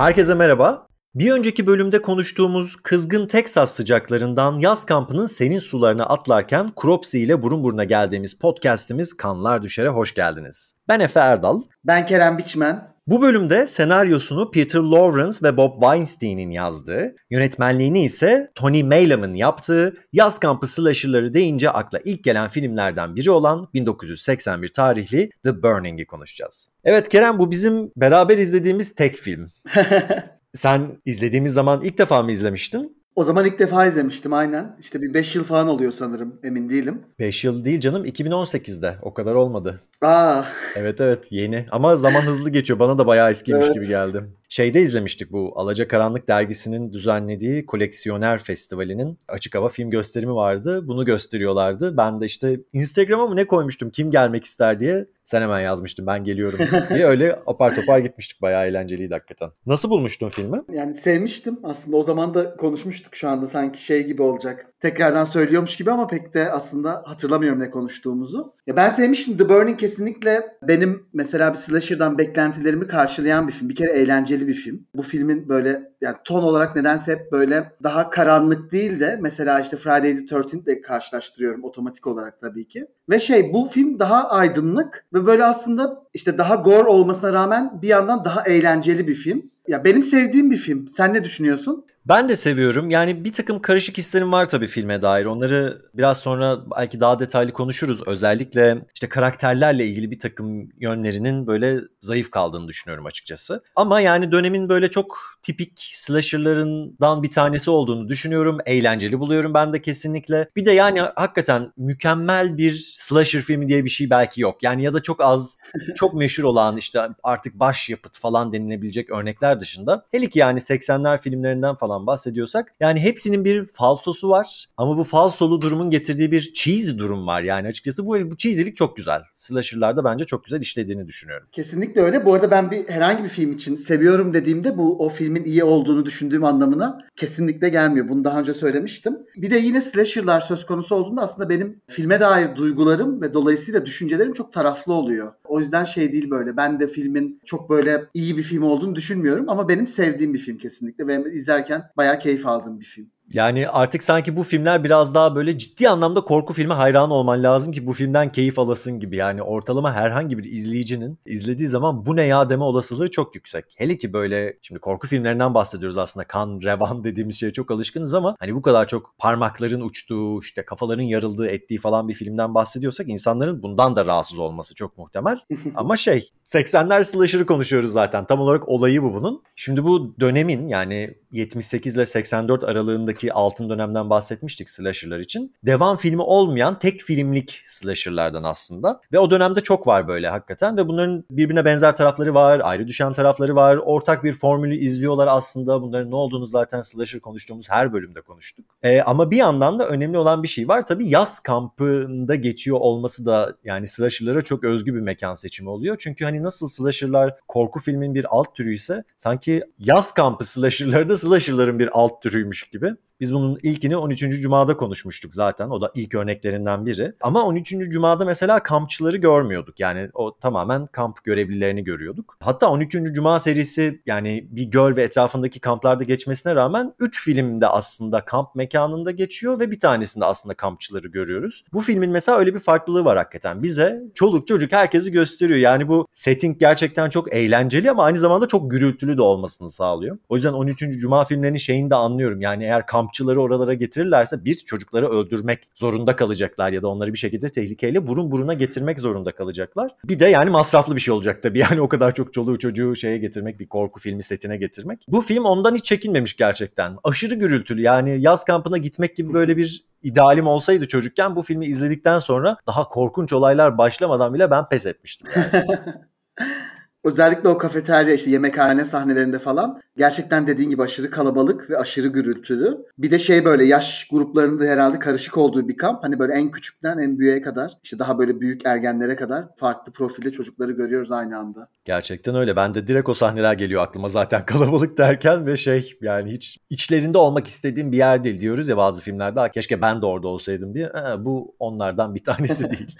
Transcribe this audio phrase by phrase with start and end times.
[0.00, 0.86] Herkese merhaba.
[1.14, 7.64] Bir önceki bölümde konuştuğumuz kızgın Texas sıcaklarından yaz kampının senin sularına atlarken Cropsy ile burun
[7.64, 10.74] buruna geldiğimiz podcast'imiz Kanlar Düşer'e hoş geldiniz.
[10.88, 11.62] Ben Efe Erdal.
[11.84, 12.89] Ben Kerem Biçmen.
[13.06, 20.38] Bu bölümde senaryosunu Peter Lawrence ve Bob Weinstein'in yazdığı, yönetmenliğini ise Tony Maylam'ın yaptığı yaz
[20.38, 26.68] kampı slasher'ları deyince akla ilk gelen filmlerden biri olan 1981 tarihli The Burning'i konuşacağız.
[26.84, 29.50] Evet Kerem bu bizim beraber izlediğimiz tek film.
[30.54, 32.99] Sen izlediğimiz zaman ilk defa mı izlemiştin?
[33.16, 34.76] O zaman ilk defa izlemiştim aynen.
[34.80, 37.02] İşte bir 5 yıl falan oluyor sanırım emin değilim.
[37.18, 39.80] 5 yıl değil canım 2018'de o kadar olmadı.
[40.02, 40.42] Aa.
[40.76, 43.74] Evet evet yeni ama zaman hızlı geçiyor bana da bayağı eskiymiş evet.
[43.74, 44.24] gibi geldi.
[44.52, 50.88] Şeyde izlemiştik bu Alacakaranlık dergisinin düzenlediği Koleksiyoner Festivali'nin açık hava film gösterimi vardı.
[50.88, 51.96] Bunu gösteriyorlardı.
[51.96, 55.06] Ben de işte Instagram'a mı ne koymuştum kim gelmek ister diye.
[55.24, 56.58] Sen hemen yazmıştın ben geliyorum
[56.94, 58.42] diye öyle apar topar gitmiştik.
[58.42, 59.50] Bayağı eğlenceliydi hakikaten.
[59.66, 60.62] Nasıl bulmuştun filmi?
[60.72, 61.58] Yani sevmiştim.
[61.62, 64.69] Aslında o zaman da konuşmuştuk şu anda sanki şey gibi olacak.
[64.80, 68.54] Tekrardan söylüyormuş gibi ama pek de aslında hatırlamıyorum ne konuştuğumuzu.
[68.66, 69.36] Ya ben sevmiştim.
[69.36, 73.68] The Burning kesinlikle benim mesela bir slasher'dan beklentilerimi karşılayan bir film.
[73.68, 74.86] Bir kere eğlenceli bir film.
[74.94, 79.76] Bu filmin böyle yani ton olarak nedense hep böyle daha karanlık değil de mesela işte
[79.76, 82.86] Friday the 13th ile karşılaştırıyorum otomatik olarak tabii ki.
[83.10, 87.88] Ve şey bu film daha aydınlık ve böyle aslında işte daha gore olmasına rağmen bir
[87.88, 89.50] yandan daha eğlenceli bir film.
[89.68, 90.88] Ya benim sevdiğim bir film.
[90.88, 91.84] Sen ne düşünüyorsun?
[92.10, 92.90] Ben de seviyorum.
[92.90, 95.24] Yani bir takım karışık hislerim var tabii filme dair.
[95.24, 98.08] Onları biraz sonra belki daha detaylı konuşuruz.
[98.08, 103.62] Özellikle işte karakterlerle ilgili bir takım yönlerinin böyle zayıf kaldığını düşünüyorum açıkçası.
[103.76, 108.58] Ama yani dönemin böyle çok tipik slasher'larından bir tanesi olduğunu düşünüyorum.
[108.66, 110.48] Eğlenceli buluyorum ben de kesinlikle.
[110.56, 114.62] Bir de yani hakikaten mükemmel bir slasher filmi diye bir şey belki yok.
[114.62, 115.58] Yani ya da çok az,
[115.94, 120.06] çok meşhur olan işte artık başyapıt falan denilebilecek örnekler dışında.
[120.10, 125.60] Hele ki yani 80'ler filmlerinden falan bahsediyorsak yani hepsinin bir falsosu var ama bu falsolu
[125.62, 129.22] durumun getirdiği bir cheesy durum var yani açıkçası bu bu cheesy'lik çok güzel.
[129.32, 131.46] Slasher'larda bence çok güzel işlediğini düşünüyorum.
[131.52, 132.26] Kesinlikle öyle.
[132.26, 136.06] Bu arada ben bir herhangi bir film için seviyorum dediğimde bu o filmin iyi olduğunu
[136.06, 138.08] düşündüğüm anlamına kesinlikle gelmiyor.
[138.08, 139.18] Bunu daha önce söylemiştim.
[139.36, 144.32] Bir de yine slasher'lar söz konusu olduğunda aslında benim filme dair duygularım ve dolayısıyla düşüncelerim
[144.32, 145.32] çok taraflı oluyor.
[145.44, 146.56] O yüzden şey değil böyle.
[146.56, 150.58] Ben de filmin çok böyle iyi bir film olduğunu düşünmüyorum ama benim sevdiğim bir film
[150.58, 153.10] kesinlikle ve izlerken bayağı keyif aldığım bir film.
[153.32, 157.72] Yani artık sanki bu filmler biraz daha böyle ciddi anlamda korku filmi hayran olman lazım
[157.72, 159.16] ki bu filmden keyif alasın gibi.
[159.16, 163.64] Yani ortalama herhangi bir izleyicinin izlediği zaman bu ne ya deme olasılığı çok yüksek.
[163.76, 168.36] Hele ki böyle şimdi korku filmlerinden bahsediyoruz aslında kan, revan dediğimiz şeye çok alışkınız ama
[168.38, 173.62] hani bu kadar çok parmakların uçtuğu, işte kafaların yarıldığı, ettiği falan bir filmden bahsediyorsak insanların
[173.62, 175.38] bundan da rahatsız olması çok muhtemel.
[175.74, 178.24] ama şey 80'ler slasher'ı konuşuyoruz zaten.
[178.24, 179.42] Tam olarak olayı bu bunun.
[179.56, 185.54] Şimdi bu dönemin yani 78 ile 84 aralığındaki altın dönemden bahsetmiştik slasher'lar için.
[185.66, 189.00] Devam filmi olmayan tek filmlik slasher'lardan aslında.
[189.12, 193.12] Ve o dönemde çok var böyle hakikaten ve bunların birbirine benzer tarafları var, ayrı düşen
[193.12, 193.76] tarafları var.
[193.76, 195.82] Ortak bir formülü izliyorlar aslında.
[195.82, 198.66] Bunların ne olduğunu zaten slasher konuştuğumuz her bölümde konuştuk.
[198.82, 200.86] Ee, ama bir yandan da önemli olan bir şey var.
[200.86, 205.96] Tabii yaz kampında geçiyor olması da yani slasher'lara çok özgü bir mekan seçimi oluyor.
[205.98, 211.16] Çünkü hani nasıl slasher'lar korku filmin bir alt türü ise sanki yaz kampı slasher'ları da
[211.16, 212.94] slasher'ların bir alt türüymüş gibi.
[213.20, 214.20] Biz bunun ilkini 13.
[214.20, 215.70] Cuma'da konuşmuştuk zaten.
[215.70, 217.12] O da ilk örneklerinden biri.
[217.20, 217.70] Ama 13.
[217.70, 219.80] Cuma'da mesela kampçıları görmüyorduk.
[219.80, 222.36] Yani o tamamen kamp görevlilerini görüyorduk.
[222.40, 222.96] Hatta 13.
[223.12, 229.10] Cuma serisi yani bir göl ve etrafındaki kamplarda geçmesine rağmen 3 filmde aslında kamp mekanında
[229.10, 231.64] geçiyor ve bir tanesinde aslında kampçıları görüyoruz.
[231.72, 233.62] Bu filmin mesela öyle bir farklılığı var hakikaten.
[233.62, 235.58] Bize çoluk çocuk herkesi gösteriyor.
[235.58, 240.18] Yani bu setting gerçekten çok eğlenceli ama aynı zamanda çok gürültülü de olmasını sağlıyor.
[240.28, 240.78] O yüzden 13.
[240.78, 242.40] Cuma filmlerinin şeyini de anlıyorum.
[242.40, 247.18] Yani eğer kamp kampçıları oralara getirirlerse bir çocukları öldürmek zorunda kalacaklar ya da onları bir
[247.18, 249.90] şekilde tehlikeyle burun buruna getirmek zorunda kalacaklar.
[250.04, 253.18] Bir de yani masraflı bir şey olacak tabii yani o kadar çok çoluğu çocuğu şeye
[253.18, 255.06] getirmek bir korku filmi setine getirmek.
[255.08, 256.96] Bu film ondan hiç çekinmemiş gerçekten.
[257.04, 262.18] Aşırı gürültülü yani yaz kampına gitmek gibi böyle bir idealim olsaydı çocukken bu filmi izledikten
[262.18, 265.66] sonra daha korkunç olaylar başlamadan bile ben pes etmiştim yani.
[267.04, 272.78] Özellikle o kafeterya işte yemekhane sahnelerinde falan gerçekten dediğin gibi aşırı kalabalık ve aşırı gürültülü.
[272.98, 276.04] Bir de şey böyle yaş gruplarında herhalde karışık olduğu bir kamp.
[276.04, 280.32] Hani böyle en küçükten en büyüğe kadar işte daha böyle büyük ergenlere kadar farklı profilde
[280.32, 281.68] çocukları görüyoruz aynı anda.
[281.84, 282.56] Gerçekten öyle.
[282.56, 287.18] Ben de direkt o sahneler geliyor aklıma zaten kalabalık derken ve şey yani hiç içlerinde
[287.18, 289.50] olmak istediğim bir yer değil diyoruz ya bazı filmlerde.
[289.54, 290.86] Keşke ben de orada olsaydım diye.
[290.86, 292.96] Ee, bu onlardan bir tanesi değil.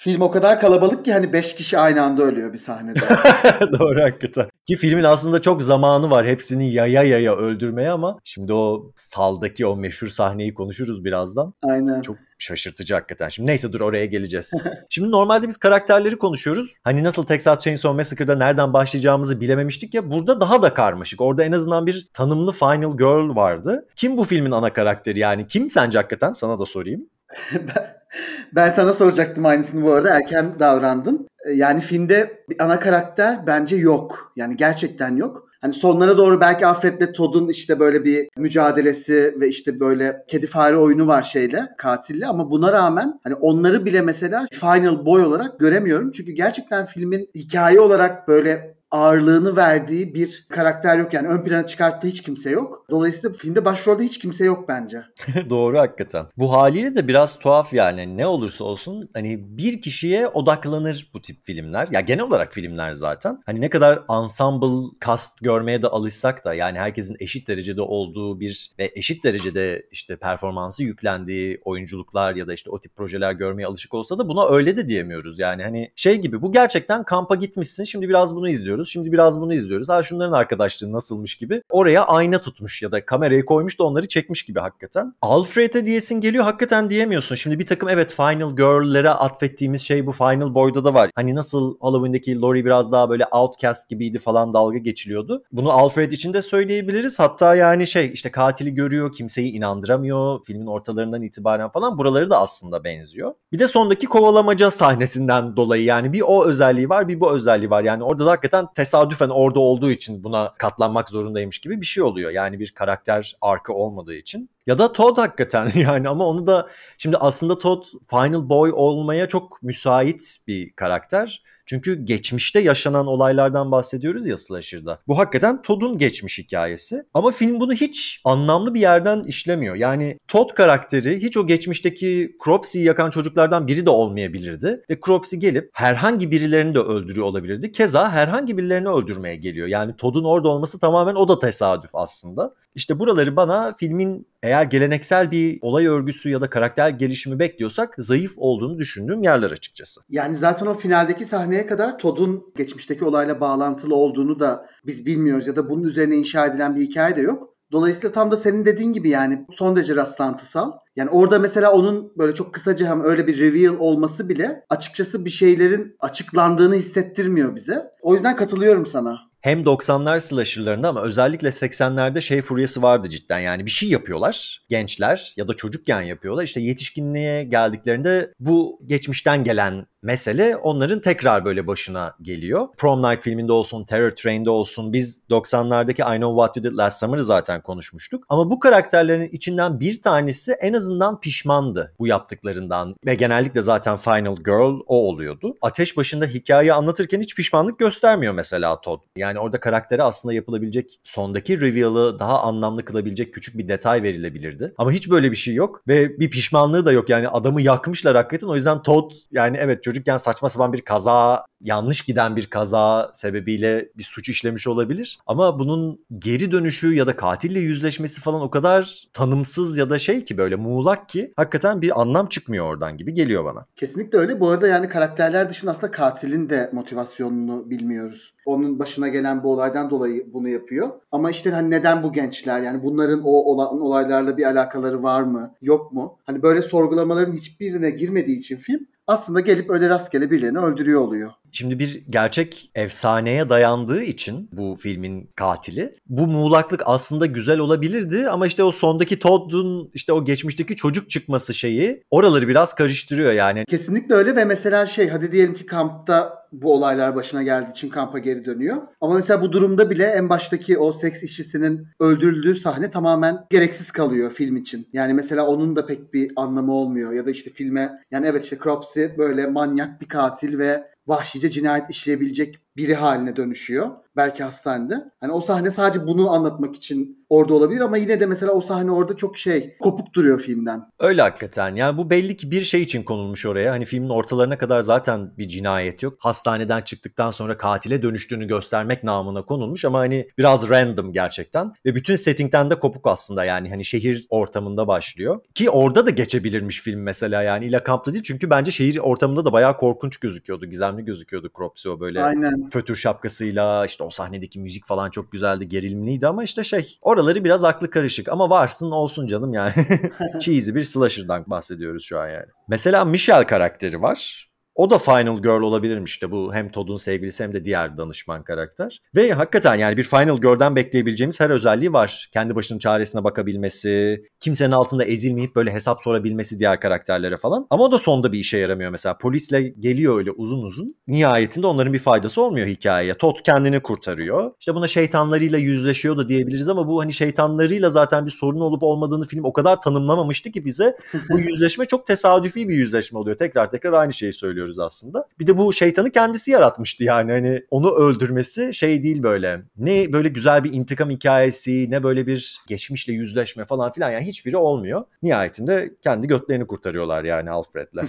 [0.00, 3.00] Film o kadar kalabalık ki hani 5 kişi aynı anda ölüyor bir sahnede.
[3.78, 4.46] Doğru hakikaten.
[4.66, 9.76] Ki filmin aslında çok zamanı var hepsini yaya yaya öldürmeye ama şimdi o saldaki o
[9.76, 11.54] meşhur sahneyi konuşuruz birazdan.
[11.62, 12.02] Aynen.
[12.02, 13.28] Çok şaşırtıcı hakikaten.
[13.28, 14.52] Şimdi neyse dur oraya geleceğiz.
[14.88, 16.74] Şimdi normalde biz karakterleri konuşuyoruz.
[16.84, 21.20] Hani nasıl Texas Chainsaw Massacre'da nereden başlayacağımızı bilememiştik ya burada daha da karmaşık.
[21.20, 23.86] Orada en azından bir tanımlı Final Girl vardı.
[23.96, 25.46] Kim bu filmin ana karakteri yani?
[25.46, 26.32] Kim sence hakikaten?
[26.32, 27.08] Sana da sorayım.
[28.52, 30.16] ben, sana soracaktım aynısını bu arada.
[30.16, 31.28] Erken davrandın.
[31.46, 34.32] Ee, Yani filmde bir ana karakter bence yok.
[34.36, 35.48] Yani gerçekten yok.
[35.60, 40.76] Hani sonlara doğru belki Alfred'le Todd'un işte böyle bir mücadelesi ve işte böyle kedi fare
[40.76, 46.12] oyunu var şeyle, katille ama buna rağmen hani onları bile mesela Final Boy olarak göremiyorum.
[46.12, 51.14] Çünkü gerçekten filmin hikaye olarak böyle ağırlığını verdiği bir karakter yok.
[51.14, 52.84] Yani ön plana çıkarttığı hiç kimse yok.
[52.90, 55.02] Dolayısıyla filmde başrolde hiç kimse yok bence.
[55.50, 56.26] Doğru hakikaten.
[56.36, 61.44] Bu haliyle de biraz tuhaf yani ne olursa olsun hani bir kişiye odaklanır bu tip
[61.44, 61.88] filmler.
[61.90, 63.40] Ya genel olarak filmler zaten.
[63.46, 68.70] Hani ne kadar ensemble cast görmeye de alışsak da yani herkesin eşit derecede olduğu bir
[68.78, 73.94] ve eşit derecede işte performansı yüklendiği oyunculuklar ya da işte o tip projeler görmeye alışık
[73.94, 75.38] olsa da buna öyle de diyemiyoruz.
[75.38, 79.54] Yani hani şey gibi bu gerçekten kampa gitmişsin şimdi biraz bunu izliyoruz şimdi biraz bunu
[79.54, 79.88] izliyoruz.
[79.88, 84.42] Ha şunların arkadaşlığı nasılmış gibi oraya ayna tutmuş ya da kamerayı koymuş da onları çekmiş
[84.42, 85.14] gibi hakikaten.
[85.22, 87.34] Alfred'e diyesin geliyor hakikaten diyemiyorsun.
[87.34, 91.10] Şimdi bir takım evet Final Girl'lere atfettiğimiz şey bu Final Boy'da da var.
[91.14, 95.42] Hani nasıl Halloween'deki Laurie biraz daha böyle outcast gibiydi falan dalga geçiliyordu.
[95.52, 97.18] Bunu Alfred için de söyleyebiliriz.
[97.18, 102.84] Hatta yani şey işte katili görüyor kimseyi inandıramıyor filmin ortalarından itibaren falan buraları da aslında
[102.84, 103.34] benziyor.
[103.52, 107.82] Bir de sondaki kovalamaca sahnesinden dolayı yani bir o özelliği var bir bu özelliği var.
[107.82, 112.30] Yani orada da hakikaten tesadüfen orada olduğu için buna katlanmak zorundaymış gibi bir şey oluyor.
[112.30, 114.50] Yani bir karakter arkı olmadığı için.
[114.68, 116.68] Ya da Todd hakikaten yani ama onu da
[116.98, 121.42] şimdi aslında Todd Final Boy olmaya çok müsait bir karakter.
[121.68, 124.98] Çünkü geçmişte yaşanan olaylardan bahsediyoruz ya Slasher'da.
[125.08, 127.02] Bu hakikaten Todd'un geçmiş hikayesi.
[127.14, 129.74] Ama film bunu hiç anlamlı bir yerden işlemiyor.
[129.74, 134.82] Yani Todd karakteri hiç o geçmişteki Cropsy'yi yakan çocuklardan biri de olmayabilirdi.
[134.90, 137.72] Ve Cropsy gelip herhangi birilerini de öldürüyor olabilirdi.
[137.72, 139.68] Keza herhangi birilerini öldürmeye geliyor.
[139.68, 142.54] Yani Todd'un orada olması tamamen o da tesadüf aslında.
[142.74, 148.32] İşte buraları bana filmin eğer geleneksel bir olay örgüsü ya da karakter gelişimi bekliyorsak zayıf
[148.36, 150.00] olduğunu düşündüğüm yerler açıkçası.
[150.08, 155.56] Yani zaten o finaldeki sahneye kadar Todd'un geçmişteki olayla bağlantılı olduğunu da biz bilmiyoruz ya
[155.56, 157.58] da bunun üzerine inşa edilen bir hikaye de yok.
[157.72, 160.72] Dolayısıyla tam da senin dediğin gibi yani son derece rastlantısal.
[160.96, 165.30] Yani orada mesela onun böyle çok kısaca hem öyle bir reveal olması bile açıkçası bir
[165.30, 167.84] şeylerin açıklandığını hissettirmiyor bize.
[168.02, 169.27] O yüzden katılıyorum sana.
[169.40, 173.38] Hem 90'lar slasher'larında ama özellikle 80'lerde şey furyası vardı cidden.
[173.38, 176.42] Yani bir şey yapıyorlar gençler ya da çocukken yapıyorlar.
[176.42, 182.68] İşte yetişkinliğe geldiklerinde bu geçmişten gelen mesele onların tekrar böyle başına geliyor.
[182.76, 187.00] Prom Night filminde olsun, Terror Train'de olsun biz 90'lardaki I Know What You Did Last
[187.00, 188.24] Summer'ı zaten konuşmuştuk.
[188.28, 194.36] Ama bu karakterlerin içinden bir tanesi en azından pişmandı bu yaptıklarından ve genellikle zaten Final
[194.36, 195.56] Girl o oluyordu.
[195.62, 199.00] Ateş başında hikayeyi anlatırken hiç pişmanlık göstermiyor mesela Todd.
[199.16, 204.74] Yani orada karaktere aslında yapılabilecek sondaki reveal'ı daha anlamlı kılabilecek küçük bir detay verilebilirdi.
[204.78, 207.08] Ama hiç böyle bir şey yok ve bir pişmanlığı da yok.
[207.08, 208.46] Yani adamı yakmışlar hakikaten.
[208.46, 213.88] O yüzden Todd yani evet çocukken saçma sapan bir kaza, yanlış giden bir kaza sebebiyle
[213.96, 215.18] bir suç işlemiş olabilir.
[215.26, 220.24] Ama bunun geri dönüşü ya da katille yüzleşmesi falan o kadar tanımsız ya da şey
[220.24, 223.66] ki böyle muğlak ki hakikaten bir anlam çıkmıyor oradan gibi geliyor bana.
[223.76, 224.40] Kesinlikle öyle.
[224.40, 228.34] Bu arada yani karakterler dışında aslında katilin de motivasyonunu bilmiyoruz.
[228.48, 230.90] Onun başına gelen bu olaydan dolayı bunu yapıyor.
[231.12, 232.60] Ama işte hani neden bu gençler?
[232.60, 235.54] Yani bunların o olan olaylarla bir alakaları var mı?
[235.62, 236.18] Yok mu?
[236.24, 241.30] Hani böyle sorgulamaların hiçbirine girmediği için film aslında gelip öyle rastgele birilerini öldürüyor oluyor.
[241.52, 248.46] Şimdi bir gerçek efsaneye dayandığı için bu filmin katili bu muğlaklık aslında güzel olabilirdi ama
[248.46, 253.64] işte o sondaki Todd'un işte o geçmişteki çocuk çıkması şeyi oraları biraz karıştırıyor yani.
[253.68, 258.18] Kesinlikle öyle ve mesela şey hadi diyelim ki kampta bu olaylar başına geldiği için kampa
[258.18, 258.76] geri dönüyor.
[259.00, 264.32] Ama mesela bu durumda bile en baştaki o seks işçisinin öldürüldüğü sahne tamamen gereksiz kalıyor
[264.32, 264.88] film için.
[264.92, 268.58] Yani mesela onun da pek bir anlamı olmuyor ya da işte filme yani evet işte
[268.62, 273.90] Cropsy böyle manyak bir katil ve vahşice cinayet işleyebilecek biri haline dönüşüyor.
[274.16, 274.94] Belki hastanede.
[275.20, 278.90] Hani o sahne sadece bunu anlatmak için orada olabilir ama yine de mesela o sahne
[278.90, 280.90] orada çok şey kopuk duruyor filmden.
[280.98, 281.76] Öyle hakikaten.
[281.76, 283.72] Yani bu belli ki bir şey için konulmuş oraya.
[283.72, 286.14] Hani filmin ortalarına kadar zaten bir cinayet yok.
[286.18, 291.72] Hastaneden çıktıktan sonra katile dönüştüğünü göstermek namına konulmuş ama hani biraz random gerçekten.
[291.86, 295.40] Ve bütün settingten de kopuk aslında yani hani şehir ortamında başlıyor.
[295.54, 298.24] Ki orada da geçebilirmiş film mesela yani illa kampta değil.
[298.24, 300.66] Çünkü bence şehir ortamında da bayağı korkunç gözüküyordu.
[300.66, 302.22] Gizemli gözüküyordu Cropsy o böyle.
[302.22, 302.67] Aynen.
[302.70, 307.64] Fötür şapkasıyla işte o sahnedeki müzik falan çok güzeldi, gerilimliydi ama işte şey oraları biraz
[307.64, 309.72] aklı karışık ama varsın olsun canım yani.
[310.40, 312.46] Cheesy bir slasher'dan bahsediyoruz şu an yani.
[312.68, 314.47] Mesela Michelle karakteri var.
[314.78, 319.02] O da Final Girl olabilirmiş işte bu hem Todd'un sevgilisi hem de diğer danışman karakter.
[319.14, 322.28] Ve hakikaten yani bir Final Girl'den bekleyebileceğimiz her özelliği var.
[322.32, 327.66] Kendi başının çaresine bakabilmesi, kimsenin altında ezilmeyip böyle hesap sorabilmesi diğer karakterlere falan.
[327.70, 329.18] Ama o da sonda bir işe yaramıyor mesela.
[329.18, 330.96] Polisle geliyor öyle uzun uzun.
[331.06, 333.14] Nihayetinde onların bir faydası olmuyor hikayeye.
[333.14, 334.52] Todd kendini kurtarıyor.
[334.60, 339.26] İşte buna şeytanlarıyla yüzleşiyor da diyebiliriz ama bu hani şeytanlarıyla zaten bir sorun olup olmadığını
[339.26, 340.96] film o kadar tanımlamamıştı ki bize
[341.30, 343.36] bu yüzleşme çok tesadüfi bir yüzleşme oluyor.
[343.36, 344.32] Tekrar tekrar aynı şeyi
[344.68, 345.24] söylüyoruz aslında.
[345.40, 349.62] Bir de bu şeytanı kendisi yaratmıştı yani hani onu öldürmesi şey değil böyle.
[349.76, 354.56] Ne böyle güzel bir intikam hikayesi ne böyle bir geçmişle yüzleşme falan filan yani hiçbiri
[354.56, 355.04] olmuyor.
[355.22, 358.02] Nihayetinde kendi götlerini kurtarıyorlar yani Alfred'le.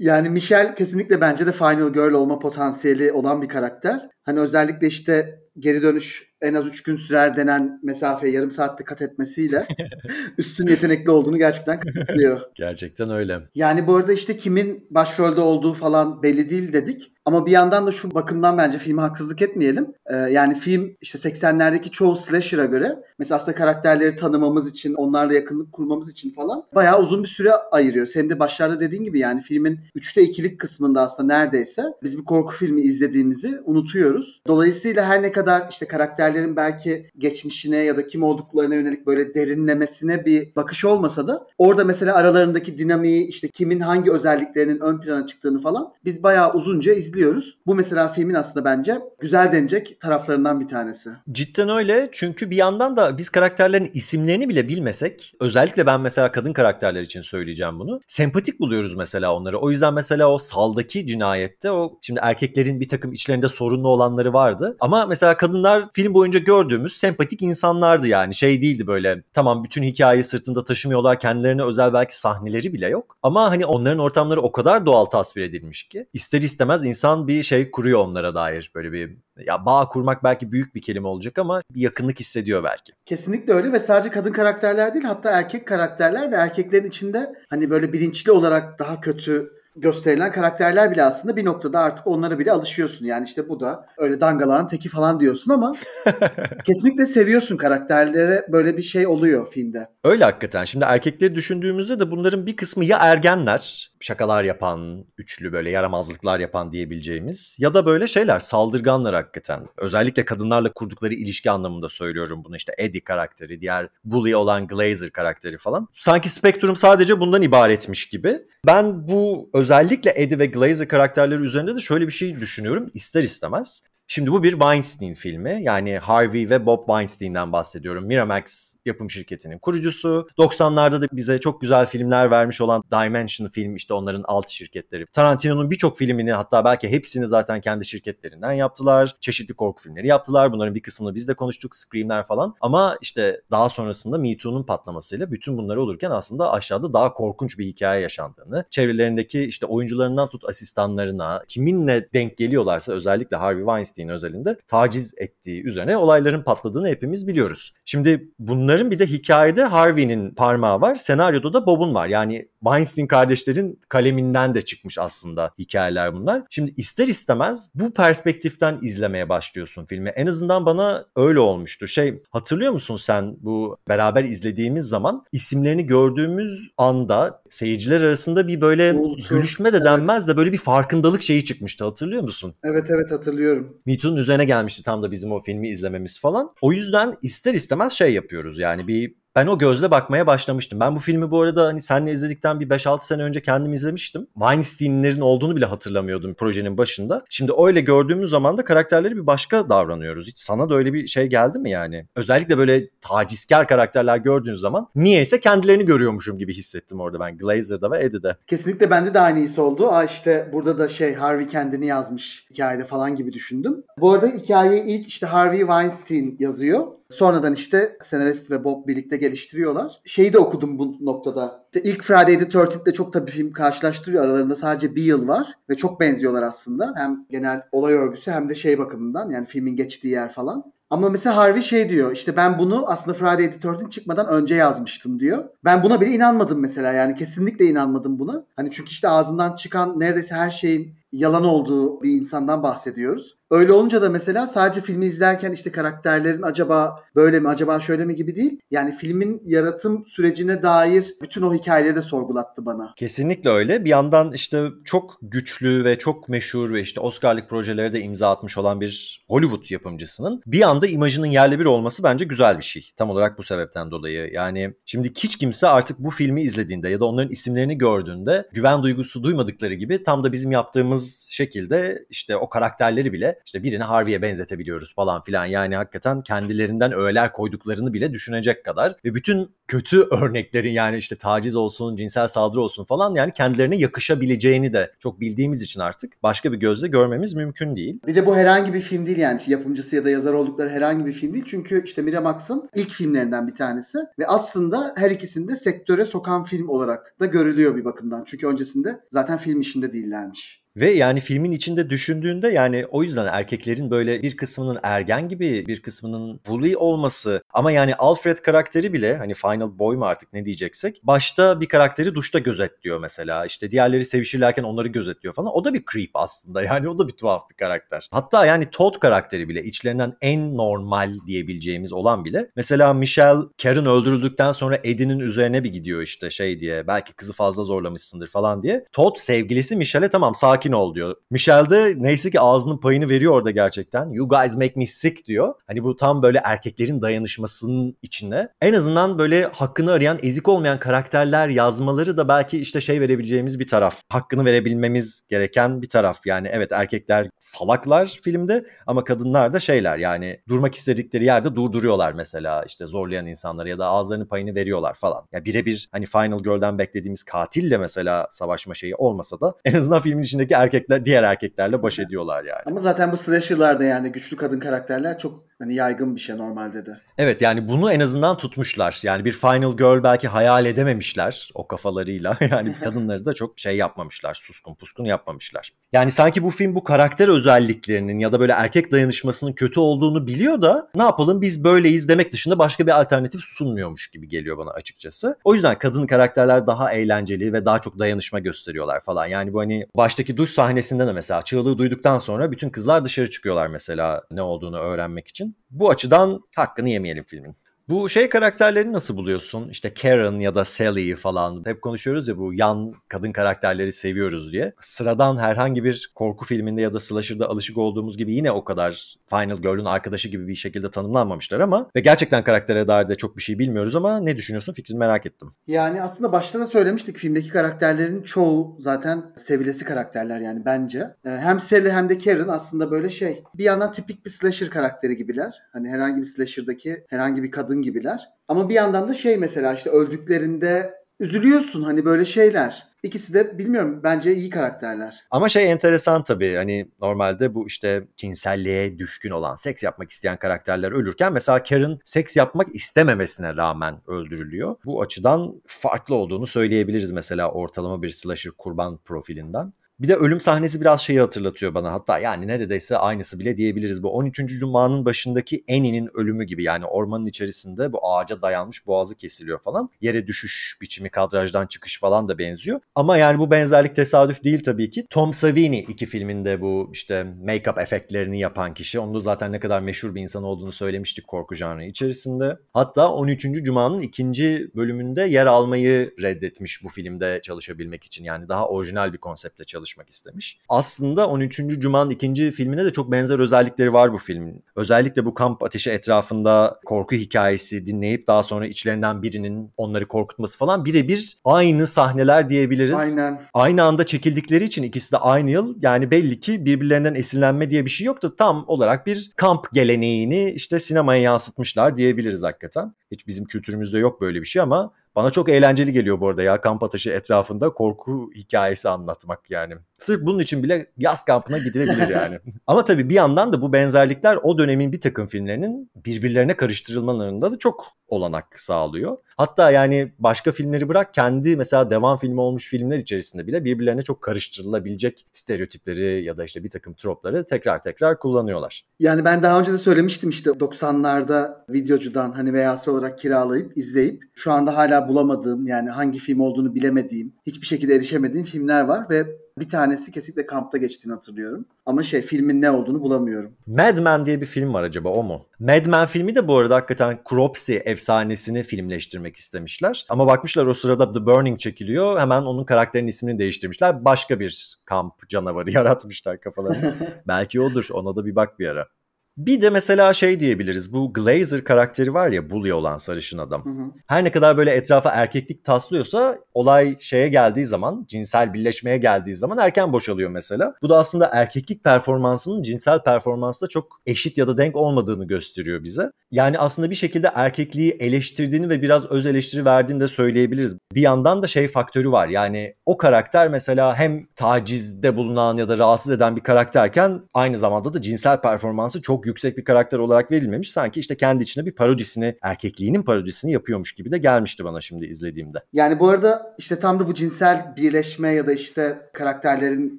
[0.00, 4.00] Yani Michelle kesinlikle bence de Final Girl olma potansiyeli olan bir karakter.
[4.22, 9.02] Hani özellikle işte geri dönüş en az 3 gün sürer denen mesafeyi yarım saatte kat
[9.02, 9.66] etmesiyle
[10.38, 12.40] üstün yetenekli olduğunu gerçekten kanıtlıyor.
[12.54, 13.38] Gerçekten öyle.
[13.54, 17.12] Yani bu arada işte kimin başrolde olduğu falan belli değil dedik.
[17.30, 19.94] Ama bir yandan da şu bakımdan bence filme haksızlık etmeyelim.
[20.06, 25.72] Ee, yani film işte 80'lerdeki çoğu slasher'a göre mesela aslında karakterleri tanımamız için, onlarla yakınlık
[25.72, 28.06] kurmamız için falan bayağı uzun bir süre ayırıyor.
[28.06, 32.54] Senin de başlarda dediğin gibi yani filmin 3'te 2'lik kısmında aslında neredeyse biz bir korku
[32.54, 34.42] filmi izlediğimizi unutuyoruz.
[34.46, 40.24] Dolayısıyla her ne kadar işte karakterlerin belki geçmişine ya da kim olduklarına yönelik böyle derinlemesine
[40.24, 45.60] bir bakış olmasa da orada mesela aralarındaki dinamiği işte kimin hangi özelliklerinin ön plana çıktığını
[45.60, 47.19] falan biz bayağı uzunca izliyoruz.
[47.66, 51.10] Bu mesela filmin aslında bence güzel denecek taraflarından bir tanesi.
[51.32, 56.52] Cidden öyle çünkü bir yandan da biz karakterlerin isimlerini bile bilmesek özellikle ben mesela kadın
[56.52, 58.00] karakterler için söyleyeceğim bunu.
[58.06, 59.58] Sempatik buluyoruz mesela onları.
[59.58, 64.76] O yüzden mesela o saldaki cinayette o şimdi erkeklerin bir takım içlerinde sorunlu olanları vardı.
[64.80, 68.34] Ama mesela kadınlar film boyunca gördüğümüz sempatik insanlardı yani.
[68.34, 71.20] Şey değildi böyle tamam bütün hikayeyi sırtında taşımıyorlar.
[71.20, 73.16] Kendilerine özel belki sahneleri bile yok.
[73.22, 77.70] Ama hani onların ortamları o kadar doğal tasvir edilmiş ki ister istemez insan bir şey
[77.70, 79.16] kuruyor onlara dair böyle bir
[79.46, 82.92] ya bağ kurmak belki büyük bir kelime olacak ama bir yakınlık hissediyor belki.
[83.06, 87.92] Kesinlikle öyle ve sadece kadın karakterler değil hatta erkek karakterler ve erkeklerin içinde hani böyle
[87.92, 93.04] bilinçli olarak daha kötü gösterilen karakterler bile aslında bir noktada artık onlara bile alışıyorsun.
[93.04, 95.76] Yani işte bu da öyle dangalağın teki falan diyorsun ama
[96.64, 99.88] kesinlikle seviyorsun karakterlere böyle bir şey oluyor filmde.
[100.04, 100.64] Öyle hakikaten.
[100.64, 106.72] Şimdi erkekleri düşündüğümüzde de bunların bir kısmı ya ergenler, şakalar yapan, üçlü böyle yaramazlıklar yapan
[106.72, 109.66] diyebileceğimiz ya da böyle şeyler saldırganlar hakikaten.
[109.76, 112.56] Özellikle kadınlarla kurdukları ilişki anlamında söylüyorum bunu.
[112.56, 115.88] İşte Eddie karakteri, diğer bully olan Glazer karakteri falan.
[115.94, 118.38] Sanki spektrum sadece bundan ibaretmiş gibi.
[118.66, 123.82] Ben bu özellikle Eddie ve Glazer karakterleri üzerinde de şöyle bir şey düşünüyorum ister istemez.
[124.12, 125.58] Şimdi bu bir Weinstein filmi.
[125.62, 128.04] Yani Harvey ve Bob Weinstein'den bahsediyorum.
[128.04, 130.28] Miramax yapım şirketinin kurucusu.
[130.38, 135.06] 90'larda da bize çok güzel filmler vermiş olan Dimension film işte onların alt şirketleri.
[135.06, 139.14] Tarantino'nun birçok filmini hatta belki hepsini zaten kendi şirketlerinden yaptılar.
[139.20, 140.52] Çeşitli korku filmleri yaptılar.
[140.52, 141.76] Bunların bir kısmını biz de konuştuk.
[141.76, 142.54] Scream'ler falan.
[142.60, 147.64] Ama işte daha sonrasında Me Too'nun patlamasıyla bütün bunları olurken aslında aşağıda daha korkunç bir
[147.66, 155.14] hikaye yaşandığını, çevrelerindeki işte oyuncularından tut asistanlarına, kiminle denk geliyorlarsa özellikle Harvey Weinstein özelinde taciz
[155.18, 157.74] ettiği üzerine olayların patladığını hepimiz biliyoruz.
[157.84, 162.06] Şimdi bunların bir de hikayede Harvey'nin parmağı var, senaryoda da Bob'un var.
[162.06, 166.42] Yani Weinstein kardeşlerin kaleminden de çıkmış aslında hikayeler bunlar.
[166.50, 170.08] Şimdi ister istemez bu perspektiften izlemeye başlıyorsun filmi.
[170.08, 171.88] En azından bana öyle olmuştu.
[171.88, 178.92] Şey hatırlıyor musun sen bu beraber izlediğimiz zaman isimlerini gördüğümüz anda seyirciler arasında bir böyle
[178.92, 179.20] Oldu.
[179.30, 182.54] gülüşme de denmez de böyle bir farkındalık şeyi çıkmıştı hatırlıyor musun?
[182.64, 183.76] Evet evet hatırlıyorum.
[183.90, 186.54] Me üzerine gelmişti tam da bizim o filmi izlememiz falan.
[186.60, 190.80] O yüzden ister istemez şey yapıyoruz yani bir ben o gözle bakmaya başlamıştım.
[190.80, 194.26] Ben bu filmi bu arada hani seninle izledikten bir 5-6 sene önce kendim izlemiştim.
[194.34, 197.24] Weinstein'lerin olduğunu bile hatırlamıyordum projenin başında.
[197.30, 200.28] Şimdi öyle gördüğümüz zaman da karakterleri bir başka davranıyoruz.
[200.28, 202.06] Hiç sana da öyle bir şey geldi mi yani?
[202.16, 207.38] Özellikle böyle tacizkar karakterler gördüğünüz zaman niyeyse kendilerini görüyormuşum gibi hissettim orada ben.
[207.38, 208.36] Glazer'da ve Eddie'de.
[208.46, 209.88] Kesinlikle bende de aynı his oldu.
[209.88, 213.84] Aa işte burada da şey Harvey kendini yazmış hikayede falan gibi düşündüm.
[213.98, 216.99] Bu arada hikayeyi ilk işte Harvey Weinstein yazıyor.
[217.10, 220.00] Sonradan işte senarist ve Bob birlikte geliştiriyorlar.
[220.04, 221.66] Şeyi de okudum bu noktada.
[221.74, 224.24] İşte ilk Friday the 13th'le çok tabii film karşılaştırıyor.
[224.24, 226.94] Aralarında sadece bir yıl var ve çok benziyorlar aslında.
[226.96, 230.72] Hem genel olay örgüsü hem de şey bakımından yani filmin geçtiği yer falan.
[230.90, 235.20] Ama mesela Harvey şey diyor işte ben bunu aslında Friday the 13 çıkmadan önce yazmıştım
[235.20, 235.44] diyor.
[235.64, 238.44] Ben buna bile inanmadım mesela yani kesinlikle inanmadım buna.
[238.56, 243.39] Hani çünkü işte ağzından çıkan neredeyse her şeyin yalan olduğu bir insandan bahsediyoruz.
[243.50, 248.16] Öyle olunca da mesela sadece filmi izlerken işte karakterlerin acaba böyle mi acaba şöyle mi
[248.16, 248.60] gibi değil.
[248.70, 252.94] Yani filmin yaratım sürecine dair bütün o hikayeleri de sorgulattı bana.
[252.96, 253.84] Kesinlikle öyle.
[253.84, 258.58] Bir yandan işte çok güçlü ve çok meşhur ve işte Oscar'lık projelere de imza atmış
[258.58, 262.90] olan bir Hollywood yapımcısının bir anda imajının yerli bir olması bence güzel bir şey.
[262.96, 264.30] Tam olarak bu sebepten dolayı.
[264.32, 269.22] Yani şimdi hiç kimse artık bu filmi izlediğinde ya da onların isimlerini gördüğünde güven duygusu
[269.22, 274.94] duymadıkları gibi tam da bizim yaptığımız şekilde işte o karakterleri bile işte birini Harvey'e benzetebiliyoruz
[274.94, 275.46] falan filan.
[275.46, 281.56] Yani hakikaten kendilerinden öğeler koyduklarını bile düşünecek kadar ve bütün kötü örneklerin yani işte taciz
[281.56, 286.56] olsun, cinsel saldırı olsun falan yani kendilerine yakışabileceğini de çok bildiğimiz için artık başka bir
[286.56, 288.00] gözle görmemiz mümkün değil.
[288.06, 291.12] Bir de bu herhangi bir film değil yani yapımcısı ya da yazar oldukları herhangi bir
[291.12, 291.44] film değil.
[291.48, 297.14] Çünkü işte Miramax'ın ilk filmlerinden bir tanesi ve aslında her ikisinde sektöre sokan film olarak
[297.20, 298.24] da görülüyor bir bakımdan.
[298.26, 300.59] Çünkü öncesinde zaten film işinde değillermiş.
[300.76, 305.82] Ve yani filmin içinde düşündüğünde yani o yüzden erkeklerin böyle bir kısmının ergen gibi bir
[305.82, 311.00] kısmının bully olması ama yani Alfred karakteri bile hani Final Boy mu artık ne diyeceksek
[311.02, 313.46] başta bir karakteri duşta gözetliyor mesela.
[313.46, 315.52] İşte diğerleri sevişirlerken onları gözetliyor falan.
[315.54, 316.60] O da bir creep aslında.
[316.70, 318.08] Yani o da bir tuhaf bir karakter.
[318.10, 322.50] Hatta yani Todd karakteri bile içlerinden en normal diyebileceğimiz olan bile.
[322.56, 326.86] Mesela Michelle Karen öldürüldükten sonra Eddie'nin üzerine bir gidiyor işte şey diye.
[326.86, 328.84] Belki kızı fazla zorlamışsındır falan diye.
[328.92, 331.14] Todd sevgilisi Michelle'e tamam sakin sakin ol diyor.
[331.30, 334.10] Michelle de neyse ki ağzının payını veriyor orada gerçekten.
[334.10, 335.54] You guys make me sick diyor.
[335.66, 338.48] Hani bu tam böyle erkeklerin dayanışmasının içine.
[338.60, 343.66] En azından böyle hakkını arayan, ezik olmayan karakterler yazmaları da belki işte şey verebileceğimiz bir
[343.66, 343.96] taraf.
[344.08, 346.26] Hakkını verebilmemiz gereken bir taraf.
[346.26, 352.62] Yani evet erkekler salaklar filmde ama kadınlar da şeyler yani durmak istedikleri yerde durduruyorlar mesela
[352.66, 355.26] işte zorlayan insanları ya da ağızlarının payını veriyorlar falan.
[355.32, 360.22] Ya birebir hani Final Girl'den beklediğimiz katille mesela savaşma şeyi olmasa da en azından filmin
[360.22, 362.62] içindeki erkekler diğer erkeklerle baş ediyorlar yani.
[362.66, 367.00] Ama zaten bu slasher'larda yani güçlü kadın karakterler çok hani yaygın bir şey normalde de.
[367.18, 369.00] Evet yani bunu en azından tutmuşlar.
[369.02, 372.38] Yani bir Final Girl belki hayal edememişler o kafalarıyla.
[372.50, 374.34] Yani kadınları da çok şey yapmamışlar.
[374.34, 375.72] Suskun puskun yapmamışlar.
[375.92, 380.62] Yani sanki bu film bu karakter özelliklerinin ya da böyle erkek dayanışmasının kötü olduğunu biliyor
[380.62, 385.36] da ne yapalım biz böyleyiz demek dışında başka bir alternatif sunmuyormuş gibi geliyor bana açıkçası.
[385.44, 389.26] O yüzden kadın karakterler daha eğlenceli ve daha çok dayanışma gösteriyorlar falan.
[389.26, 393.66] Yani bu hani baştaki duş sahnesinde de mesela çığlığı duyduktan sonra bütün kızlar dışarı çıkıyorlar
[393.66, 395.49] mesela ne olduğunu öğrenmek için.
[395.70, 397.56] Bu açıdan hakkını yemeyelim filmin.
[397.90, 399.68] Bu şey karakterlerini nasıl buluyorsun?
[399.68, 401.62] İşte Karen ya da Sally falan.
[401.66, 404.72] Hep konuşuyoruz ya bu yan kadın karakterleri seviyoruz diye.
[404.80, 409.56] Sıradan herhangi bir korku filminde ya da slasher'da alışık olduğumuz gibi yine o kadar Final
[409.56, 413.58] Girl'ün arkadaşı gibi bir şekilde tanımlanmamışlar ama ve gerçekten karaktere dair de çok bir şey
[413.58, 414.72] bilmiyoruz ama ne düşünüyorsun?
[414.72, 415.52] Fikrini merak ettim.
[415.66, 420.98] Yani aslında başta da söylemiştik filmdeki karakterlerin çoğu zaten sevilesi karakterler yani bence.
[421.24, 425.16] Ee, hem Sally hem de Karen aslında böyle şey bir yandan tipik bir slasher karakteri
[425.16, 425.62] gibiler.
[425.72, 428.28] Hani herhangi bir slasher'daki herhangi bir kadın gibiler.
[428.48, 432.90] Ama bir yandan da şey mesela işte öldüklerinde üzülüyorsun hani böyle şeyler.
[433.02, 435.24] İkisi de bilmiyorum bence iyi karakterler.
[435.30, 440.92] Ama şey enteresan tabii hani normalde bu işte cinselliğe düşkün olan, seks yapmak isteyen karakterler
[440.92, 444.76] ölürken mesela Karen seks yapmak istememesine rağmen öldürülüyor.
[444.84, 449.72] Bu açıdan farklı olduğunu söyleyebiliriz mesela ortalama bir slasher kurban profilinden.
[450.00, 451.92] Bir de ölüm sahnesi biraz şeyi hatırlatıyor bana.
[451.92, 454.02] Hatta yani neredeyse aynısı bile diyebiliriz.
[454.02, 454.36] Bu 13.
[454.36, 459.90] Cuma'nın başındaki Annie'nin ölümü gibi yani ormanın içerisinde bu ağaca dayanmış boğazı kesiliyor falan.
[460.00, 462.80] Yere düşüş biçimi kadrajdan çıkış falan da benziyor.
[462.94, 465.06] Ama yani bu benzerlik tesadüf değil tabii ki.
[465.10, 469.00] Tom Savini iki filminde bu işte make-up efektlerini yapan kişi.
[469.00, 472.56] Onun da zaten ne kadar meşhur bir insan olduğunu söylemiştik korku janrı içerisinde.
[472.72, 473.46] Hatta 13.
[473.62, 478.24] Cuma'nın ikinci bölümünde yer almayı reddetmiş bu filmde çalışabilmek için.
[478.24, 480.58] Yani daha orijinal bir konseptle çalışmış çalışmak istemiş.
[480.68, 481.60] Aslında 13.
[481.78, 484.64] Cuma'nın ikinci filmine de çok benzer özellikleri var bu filmin.
[484.76, 490.84] Özellikle bu kamp ateşi etrafında korku hikayesi dinleyip daha sonra içlerinden birinin onları korkutması falan
[490.84, 492.98] birebir aynı sahneler diyebiliriz.
[492.98, 493.42] Aynen.
[493.54, 497.90] Aynı anda çekildikleri için ikisi de aynı yıl yani belli ki birbirlerinden esinlenme diye bir
[497.90, 498.34] şey yoktu.
[498.38, 502.94] Tam olarak bir kamp geleneğini işte sinemaya yansıtmışlar diyebiliriz hakikaten.
[503.10, 506.60] Hiç bizim kültürümüzde yok böyle bir şey ama bana çok eğlenceli geliyor bu arada ya
[506.60, 509.74] kamp ateşi etrafında korku hikayesi anlatmak yani.
[509.98, 512.38] Sırf bunun için bile yaz kampına gidilebilir yani.
[512.66, 517.58] Ama tabii bir yandan da bu benzerlikler o dönemin bir takım filmlerinin birbirlerine karıştırılmalarında da
[517.58, 519.16] çok olanak sağlıyor.
[519.36, 524.22] Hatta yani başka filmleri bırak kendi mesela devam filmi olmuş filmler içerisinde bile birbirlerine çok
[524.22, 528.84] karıştırılabilecek stereotipleri ya da işte bir takım tropları tekrar tekrar kullanıyorlar.
[529.00, 534.52] Yani ben daha önce de söylemiştim işte 90'larda videocudan hani VHS olarak kiralayıp izleyip şu
[534.52, 539.26] anda hala bulamadığım yani hangi film olduğunu bilemediğim hiçbir şekilde erişemediğim filmler var ve
[539.60, 541.64] Bir tanesi kesinlikle kampta geçtiğini hatırlıyorum.
[541.86, 543.52] Ama şey filmin ne olduğunu bulamıyorum.
[543.66, 545.46] Mad Men diye bir film var acaba o mu?
[545.58, 550.06] Mad Men filmi de bu arada hakikaten Cropsey efsanesini filmleştirmek istemişler.
[550.08, 552.20] Ama bakmışlar o sırada The Burning çekiliyor.
[552.20, 554.04] Hemen onun karakterinin ismini değiştirmişler.
[554.04, 556.94] Başka bir kamp canavarı yaratmışlar kafalarına.
[557.28, 557.88] Belki odur.
[557.92, 558.86] Ona da bir bak bir ara.
[559.36, 560.92] Bir de mesela şey diyebiliriz.
[560.92, 563.64] Bu Glazer karakteri var ya Bully olan sarışın adam.
[563.64, 563.90] Hı hı.
[564.06, 569.58] Her ne kadar böyle etrafa erkeklik taslıyorsa olay şeye geldiği zaman, cinsel birleşmeye geldiği zaman
[569.58, 570.74] erken boşalıyor mesela.
[570.82, 576.10] Bu da aslında erkeklik performansının cinsel performansla çok eşit ya da denk olmadığını gösteriyor bize.
[576.30, 580.76] Yani aslında bir şekilde erkekliği eleştirdiğini ve biraz öz eleştiri verdiğini de söyleyebiliriz.
[580.94, 582.28] Bir yandan da şey faktörü var.
[582.28, 587.94] Yani o karakter mesela hem tacizde bulunan ya da rahatsız eden bir karakterken aynı zamanda
[587.94, 590.70] da cinsel performansı çok yüksek bir karakter olarak verilmemiş.
[590.70, 595.58] Sanki işte kendi içine bir parodisini, erkekliğinin parodisini yapıyormuş gibi de gelmişti bana şimdi izlediğimde.
[595.72, 599.98] Yani bu arada işte tam da bu cinsel birleşme ya da işte karakterlerin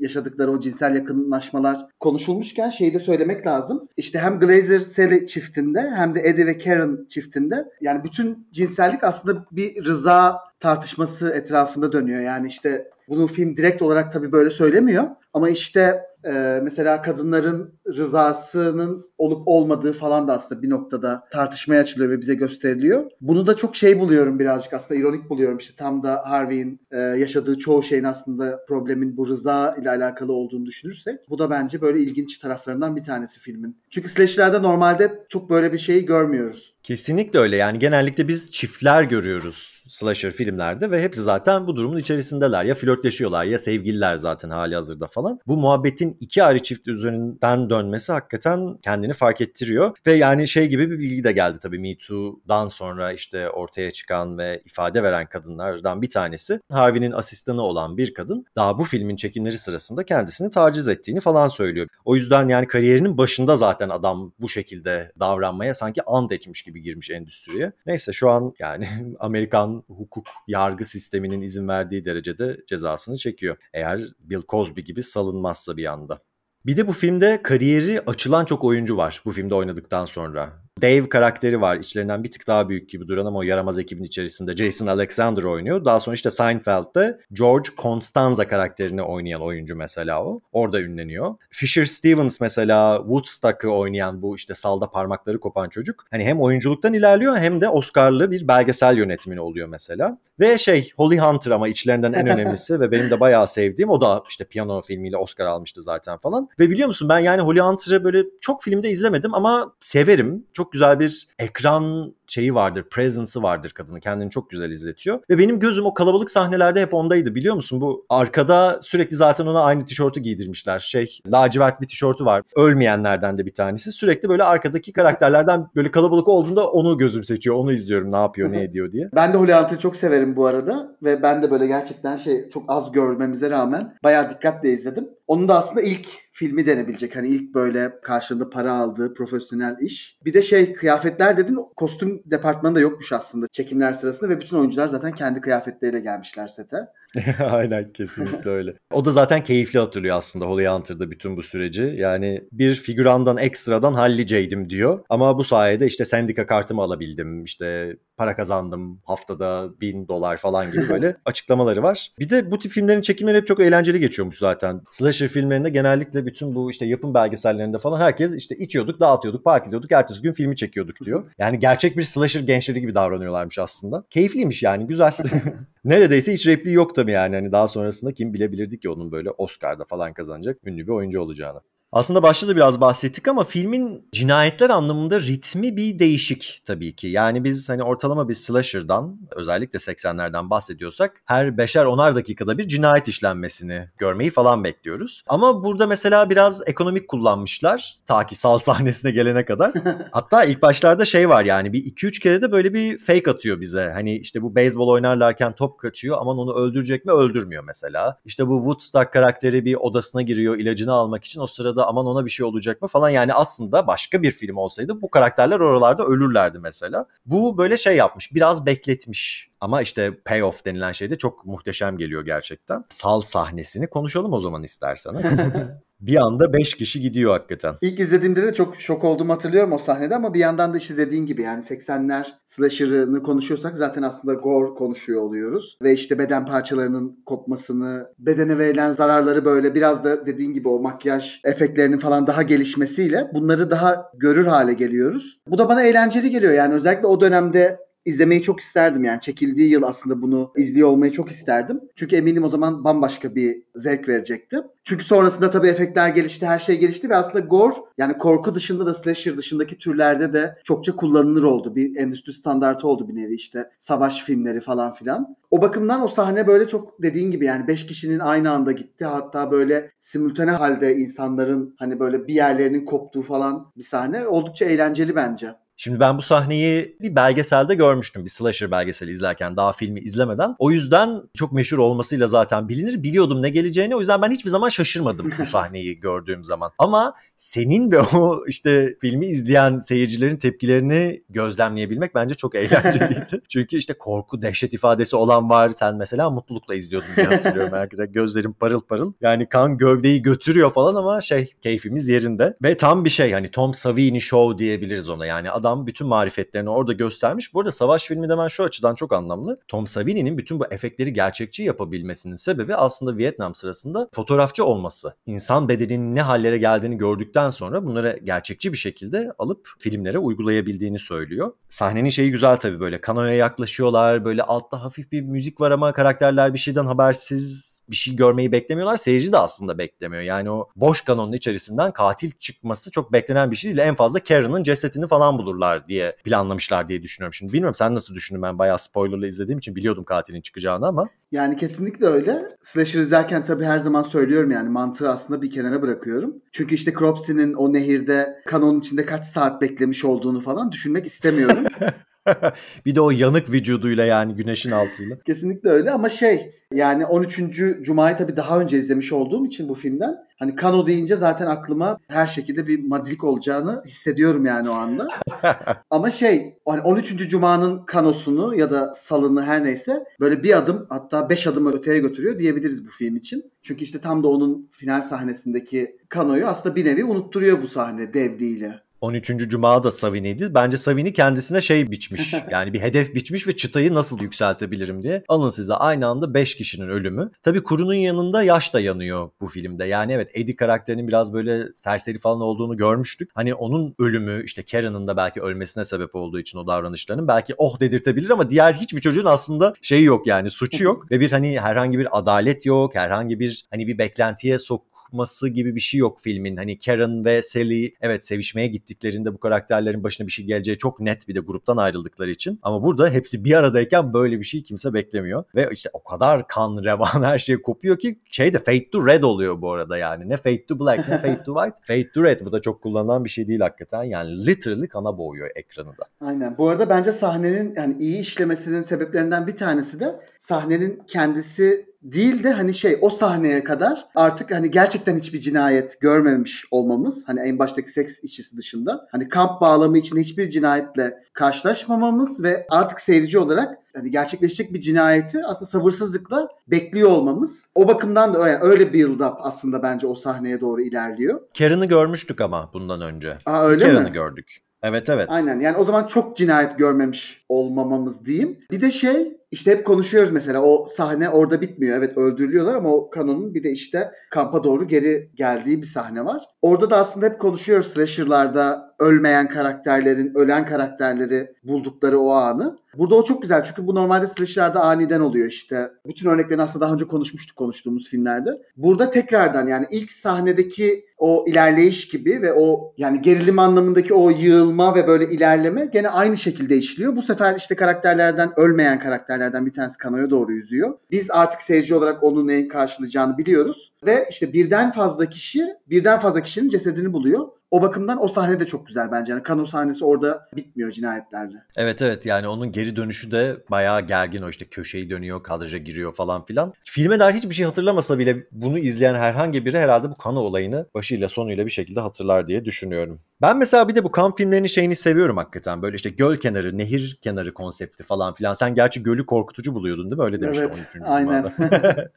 [0.00, 3.88] yaşadıkları o cinsel yakınlaşmalar konuşulmuşken şeyi de söylemek lazım.
[3.96, 9.46] İşte hem Glazer Sally çiftinde hem de Eddie ve Karen çiftinde yani bütün cinsellik aslında
[9.52, 12.20] bir rıza tartışması etrafında dönüyor.
[12.20, 19.10] Yani işte bunu film direkt olarak tabii böyle söylemiyor ama işte e, mesela kadınların rızasının
[19.18, 23.10] olup olmadığı falan da aslında bir noktada tartışmaya açılıyor ve bize gösteriliyor.
[23.20, 25.58] Bunu da çok şey buluyorum birazcık aslında ironik buluyorum.
[25.58, 30.66] İşte tam da Harvey'in e, yaşadığı çoğu şeyin aslında problemin bu rıza ile alakalı olduğunu
[30.66, 33.76] düşünürsek bu da bence böyle ilginç taraflarından bir tanesi filmin.
[33.90, 36.74] Çünkü slasher'larda normalde çok böyle bir şeyi görmüyoruz.
[36.82, 42.64] Kesinlikle öyle yani genellikle biz çiftler görüyoruz slasher filmlerde ve hepsi zaten bu durumun içerisindeler.
[42.64, 45.38] Ya flörtleşiyorlar ya sevgililer zaten hali hazırda falan.
[45.46, 49.96] Bu muhabbetin iki ayrı çift üzerinden dönmesi hakikaten kendini fark ettiriyor.
[50.06, 54.38] Ve yani şey gibi bir bilgi de geldi tabii Me Too'dan sonra işte ortaya çıkan
[54.38, 56.60] ve ifade veren kadınlardan bir tanesi.
[56.72, 61.86] Harvey'nin asistanı olan bir kadın daha bu filmin çekimleri sırasında kendisini taciz ettiğini falan söylüyor.
[62.04, 67.10] O yüzden yani kariyerinin başında zaten adam bu şekilde davranmaya sanki and etmiş gibi girmiş
[67.10, 67.72] endüstriye.
[67.86, 73.56] Neyse şu an yani Amerikan hukuk yargı sisteminin izin verdiği derecede cezasını çekiyor.
[73.72, 76.18] Eğer Bill Cosby gibi salınmazsa bir anda.
[76.66, 80.69] Bir de bu filmde kariyeri açılan çok oyuncu var bu filmde oynadıktan sonra.
[80.82, 81.76] Dave karakteri var.
[81.76, 85.84] İçlerinden bir tık daha büyük gibi duran ama o yaramaz ekibin içerisinde Jason Alexander oynuyor.
[85.84, 90.40] Daha sonra işte Seinfeld'de George Constanza karakterini oynayan oyuncu mesela o.
[90.52, 91.34] Orada ünleniyor.
[91.50, 96.04] Fisher Stevens mesela Woodstock'ı oynayan bu işte salda parmakları kopan çocuk.
[96.10, 100.18] Hani hem oyunculuktan ilerliyor hem de Oscar'lı bir belgesel yönetmeni oluyor mesela.
[100.40, 104.22] Ve şey Holly Hunter ama içlerinden en önemlisi ve benim de bayağı sevdiğim o da
[104.28, 106.48] işte piyano filmiyle Oscar almıştı zaten falan.
[106.58, 110.46] Ve biliyor musun ben yani Holly Hunter'ı böyle çok filmde izlemedim ama severim.
[110.52, 114.00] Çok güzel bir ekran şeyi vardır, presence'ı vardır kadının.
[114.00, 115.20] Kendini çok güzel izletiyor.
[115.30, 117.80] Ve benim gözüm o kalabalık sahnelerde hep ondaydı biliyor musun?
[117.80, 120.78] Bu arkada sürekli zaten ona aynı tişörtü giydirmişler.
[120.78, 122.42] Şey lacivert bir tişörtü var.
[122.56, 123.92] Ölmeyenlerden de bir tanesi.
[123.92, 127.56] Sürekli böyle arkadaki karakterlerden böyle kalabalık olduğunda onu gözüm seçiyor.
[127.56, 129.08] Onu izliyorum ne yapıyor, ne ediyor diye.
[129.14, 132.64] Ben de Holly Hunter'ı çok severim bu arada ve ben de böyle gerçekten şey çok
[132.68, 135.08] az görmemize rağmen bayağı dikkatle izledim.
[135.26, 136.08] Onun da aslında ilk
[136.40, 137.16] filmi denebilecek.
[137.16, 140.18] Hani ilk böyle karşılığında para aldığı profesyonel iş.
[140.24, 144.86] Bir de şey kıyafetler dedin kostüm departmanı da yokmuş aslında çekimler sırasında ve bütün oyuncular
[144.86, 146.76] zaten kendi kıyafetleriyle gelmişler sete.
[147.44, 148.74] Aynen kesinlikle öyle.
[148.92, 151.94] O da zaten keyifli hatırlıyor aslında Holly Hunter'da bütün bu süreci.
[151.98, 155.04] Yani bir figürandan ekstradan halliceydim diyor.
[155.08, 157.44] Ama bu sayede işte sendika kartımı alabildim.
[157.44, 162.12] İşte para kazandım haftada bin dolar falan gibi böyle açıklamaları var.
[162.18, 164.80] Bir de bu tip filmlerin çekimleri hep çok eğlenceli geçiyormuş zaten.
[164.90, 170.22] Slasher filmlerinde genellikle bütün bu işte yapım belgesellerinde falan herkes işte içiyorduk, dağıtıyorduk, partiliyorduk, ertesi
[170.22, 171.30] gün filmi çekiyorduk diyor.
[171.38, 174.04] Yani gerçek bir slasher gençleri gibi davranıyorlarmış aslında.
[174.10, 175.12] Keyifliymiş yani güzel.
[175.84, 177.34] Neredeyse hiç repliği yok tabii yani.
[177.34, 181.60] Hani daha sonrasında kim bilebilirdi ki onun böyle Oscar'da falan kazanacak ünlü bir oyuncu olacağını.
[181.92, 187.06] Aslında başta da biraz bahsettik ama filmin cinayetler anlamında ritmi bir değişik tabii ki.
[187.06, 193.08] Yani biz hani ortalama bir slasher'dan özellikle 80'lerden bahsediyorsak her beşer onar dakikada bir cinayet
[193.08, 195.22] işlenmesini görmeyi falan bekliyoruz.
[195.28, 199.72] Ama burada mesela biraz ekonomik kullanmışlar ta ki sal sahnesine gelene kadar.
[200.12, 203.90] Hatta ilk başlarda şey var yani bir 2-3 kere de böyle bir fake atıyor bize.
[203.94, 208.20] Hani işte bu beyzbol oynarlarken top kaçıyor aman onu öldürecek mi öldürmüyor mesela.
[208.24, 212.24] İşte bu Woodstock karakteri bir odasına giriyor ilacını almak için o sırada da aman ona
[212.24, 216.58] bir şey olacak mı falan yani aslında başka bir film olsaydı bu karakterler oralarda ölürlerdi
[216.58, 217.06] mesela.
[217.26, 222.24] Bu böyle şey yapmış biraz bekletmiş ama işte payoff denilen şey de çok muhteşem geliyor
[222.24, 222.84] gerçekten.
[222.88, 225.14] Sal sahnesini konuşalım o zaman istersen.
[226.00, 227.74] Bir anda 5 kişi gidiyor hakikaten.
[227.80, 231.26] İlk izlediğimde de çok şok olduğumu hatırlıyorum o sahnede ama bir yandan da işte dediğin
[231.26, 235.78] gibi yani 80'ler slasher'ını konuşuyorsak zaten aslında gore konuşuyor oluyoruz.
[235.82, 241.40] Ve işte beden parçalarının kopmasını, bedene verilen zararları böyle biraz da dediğin gibi o makyaj
[241.44, 245.40] efektlerinin falan daha gelişmesiyle bunları daha görür hale geliyoruz.
[245.46, 249.82] Bu da bana eğlenceli geliyor yani özellikle o dönemde izlemeyi çok isterdim yani çekildiği yıl
[249.82, 251.80] aslında bunu izliyor olmayı çok isterdim.
[251.96, 254.56] Çünkü eminim o zaman bambaşka bir zevk verecekti.
[254.84, 258.94] Çünkü sonrasında tabii efektler gelişti, her şey gelişti ve aslında gore yani korku dışında da
[258.94, 261.76] slasher dışındaki türlerde de çokça kullanılır oldu.
[261.76, 265.36] Bir endüstri standartı oldu bir nevi işte savaş filmleri falan filan.
[265.50, 269.04] O bakımdan o sahne böyle çok dediğin gibi yani 5 kişinin aynı anda gitti.
[269.04, 275.16] Hatta böyle simultane halde insanların hani böyle bir yerlerinin koptuğu falan bir sahne oldukça eğlenceli
[275.16, 275.54] bence.
[275.82, 278.24] Şimdi ben bu sahneyi bir belgeselde görmüştüm.
[278.24, 280.54] Bir slasher belgeseli izlerken daha filmi izlemeden.
[280.58, 283.02] O yüzden çok meşhur olmasıyla zaten bilinir.
[283.02, 283.96] Biliyordum ne geleceğini.
[283.96, 286.70] O yüzden ben hiçbir zaman şaşırmadım bu sahneyi gördüğüm zaman.
[286.78, 293.42] Ama senin ve o işte filmi izleyen seyircilerin tepkilerini gözlemleyebilmek bence çok eğlenceliydi.
[293.48, 295.70] Çünkü işte korku, dehşet ifadesi olan var.
[295.70, 297.72] Sen mesela mutlulukla izliyordun diye hatırlıyorum.
[297.72, 299.12] Herkese gözlerim parıl parıl.
[299.20, 302.56] Yani kan gövdeyi götürüyor falan ama şey keyfimiz yerinde.
[302.62, 305.26] Ve tam bir şey hani Tom Savini Show diyebiliriz ona.
[305.26, 307.54] Yani adam bütün marifetlerini orada göstermiş.
[307.54, 309.60] Bu arada savaş filmi de ben şu açıdan çok anlamlı.
[309.68, 315.14] Tom Savini'nin bütün bu efektleri gerçekçi yapabilmesinin sebebi aslında Vietnam sırasında fotoğrafçı olması.
[315.26, 321.52] İnsan bedeninin ne hallere geldiğini gördükten sonra bunları gerçekçi bir şekilde alıp filmlere uygulayabildiğini söylüyor.
[321.68, 324.24] Sahnenin şeyi güzel tabii böyle kanoya yaklaşıyorlar.
[324.24, 328.96] Böyle altta hafif bir müzik var ama karakterler bir şeyden habersiz bir şey görmeyi beklemiyorlar.
[328.96, 330.22] Seyirci de aslında beklemiyor.
[330.22, 333.88] Yani o boş kanonun içerisinden katil çıkması çok beklenen bir şey değil.
[333.88, 337.34] En fazla Karen'ın cesetini falan bulurlar diye planlamışlar diye düşünüyorum.
[337.34, 341.08] Şimdi bilmiyorum sen nasıl düşündün ben bayağı spoilerla izlediğim için biliyordum katilin çıkacağını ama.
[341.32, 342.56] Yani kesinlikle öyle.
[342.62, 346.34] Slasher izlerken tabii her zaman söylüyorum yani mantığı aslında bir kenara bırakıyorum.
[346.52, 351.64] Çünkü işte Cropsy'nin o nehirde kanonun içinde kaç saat beklemiş olduğunu falan düşünmek istemiyorum.
[352.86, 355.18] bir de o yanık vücuduyla yani güneşin altıyla.
[355.26, 357.40] Kesinlikle öyle ama şey yani 13.
[357.82, 362.26] Cuma'yı tabii daha önce izlemiş olduğum için bu filmden hani Kano deyince zaten aklıma her
[362.26, 365.08] şekilde bir madlik olacağını hissediyorum yani o anda.
[365.90, 367.28] ama şey hani 13.
[367.28, 372.38] Cuma'nın kanosunu ya da salını her neyse böyle bir adım hatta beş adım öteye götürüyor
[372.38, 373.52] diyebiliriz bu film için.
[373.62, 378.80] Çünkü işte tam da onun final sahnesindeki kanoyu aslında bir nevi unutturuyor bu sahne devliğiyle.
[379.00, 379.48] 13.
[379.48, 380.54] Cuma da Savini'ydi.
[380.54, 382.34] Bence Savini kendisine şey biçmiş.
[382.50, 385.24] Yani bir hedef biçmiş ve çıtayı nasıl yükseltebilirim diye.
[385.28, 387.30] Alın size aynı anda 5 kişinin ölümü.
[387.42, 389.84] Tabii kurunun yanında yaş da yanıyor bu filmde.
[389.84, 393.30] Yani evet Eddie karakterinin biraz böyle serseri falan olduğunu görmüştük.
[393.34, 397.80] Hani onun ölümü işte Karen'ın da belki ölmesine sebep olduğu için o davranışlarının belki oh
[397.80, 401.10] dedirtebilir ama diğer hiçbir çocuğun aslında şeyi yok yani suçu yok.
[401.10, 402.94] ve bir hani herhangi bir adalet yok.
[402.94, 406.56] Herhangi bir hani bir beklentiye sok sokması gibi bir şey yok filmin.
[406.56, 411.28] Hani Karen ve Sally evet sevişmeye gittiklerinde bu karakterlerin başına bir şey geleceği çok net
[411.28, 412.58] bir de gruptan ayrıldıkları için.
[412.62, 415.44] Ama burada hepsi bir aradayken böyle bir şey kimse beklemiyor.
[415.54, 419.22] Ve işte o kadar kan, revan her şey kopuyor ki şey de Fade to Red
[419.22, 420.28] oluyor bu arada yani.
[420.28, 421.76] Ne Fade to Black ne Fade to White.
[421.86, 424.02] Fade to Red bu da çok kullanılan bir şey değil hakikaten.
[424.02, 426.04] Yani literally kana boğuyor ekranı da.
[426.20, 426.58] Aynen.
[426.58, 432.50] Bu arada bence sahnenin yani iyi işlemesinin sebeplerinden bir tanesi de sahnenin kendisi değil de
[432.50, 437.90] hani şey o sahneye kadar artık hani gerçekten hiçbir cinayet görmemiş olmamız hani en baştaki
[437.90, 444.10] seks işçisi dışında hani kamp bağlamı içinde hiçbir cinayetle karşılaşmamamız ve artık seyirci olarak hani
[444.10, 447.66] gerçekleşecek bir cinayeti aslında sabırsızlıkla bekliyor olmamız.
[447.74, 451.40] O bakımdan da öyle, öyle build up aslında bence o sahneye doğru ilerliyor.
[451.58, 453.38] Karen'ı görmüştük ama bundan önce.
[453.46, 454.12] Aa öyle Karen'ı mi?
[454.12, 454.60] gördük.
[454.82, 455.26] Evet evet.
[455.30, 458.58] Aynen yani o zaman çok cinayet görmemiş olmamamız diyeyim.
[458.70, 461.98] Bir de şey işte hep konuşuyoruz mesela o sahne orada bitmiyor.
[461.98, 466.44] Evet öldürülüyorlar ama o kanonun bir de işte kampa doğru geri geldiği bir sahne var.
[466.62, 472.78] Orada da aslında hep konuşuyoruz slasher'larda ölmeyen karakterlerin, ölen karakterleri buldukları o anı.
[472.98, 475.90] Burada o çok güzel çünkü bu normalde slasher'larda aniden oluyor işte.
[476.06, 478.50] Bütün örneklerini aslında daha önce konuşmuştuk konuştuğumuz filmlerde.
[478.76, 484.94] Burada tekrardan yani ilk sahnedeki o ilerleyiş gibi ve o yani gerilim anlamındaki o yığılma
[484.94, 487.16] ve böyle ilerleme gene aynı şekilde işliyor.
[487.16, 489.00] Bu sefer işte karakterlerden ölmeyen
[489.40, 490.98] karakterlerden bir tanesi kanoya doğru yüzüyor.
[491.10, 493.92] Biz artık seyirci olarak onun neyin karşılayacağını biliyoruz.
[494.06, 497.48] Ve işte birden fazla kişi birden fazla kişinin cesedini buluyor.
[497.70, 499.32] O bakımdan o sahne de çok güzel bence.
[499.32, 501.56] Yani kano sahnesi orada bitmiyor cinayetlerle.
[501.76, 506.14] Evet evet yani onun geri dönüşü de bayağı gergin o işte köşeyi dönüyor, kadraja giriyor
[506.14, 506.72] falan filan.
[506.84, 511.28] Filme dair hiçbir şey hatırlamasa bile bunu izleyen herhangi biri herhalde bu kano olayını başıyla
[511.28, 513.20] sonuyla bir şekilde hatırlar diye düşünüyorum.
[513.42, 515.82] Ben mesela bir de bu kamp filmlerinin şeyini seviyorum hakikaten.
[515.82, 518.54] Böyle işte göl kenarı, nehir kenarı konsepti falan filan.
[518.54, 520.24] Sen gerçi gölü korkutucu buluyordun değil mi?
[520.24, 521.08] Öyle demiştin Evet, 13.
[521.08, 521.52] aynen.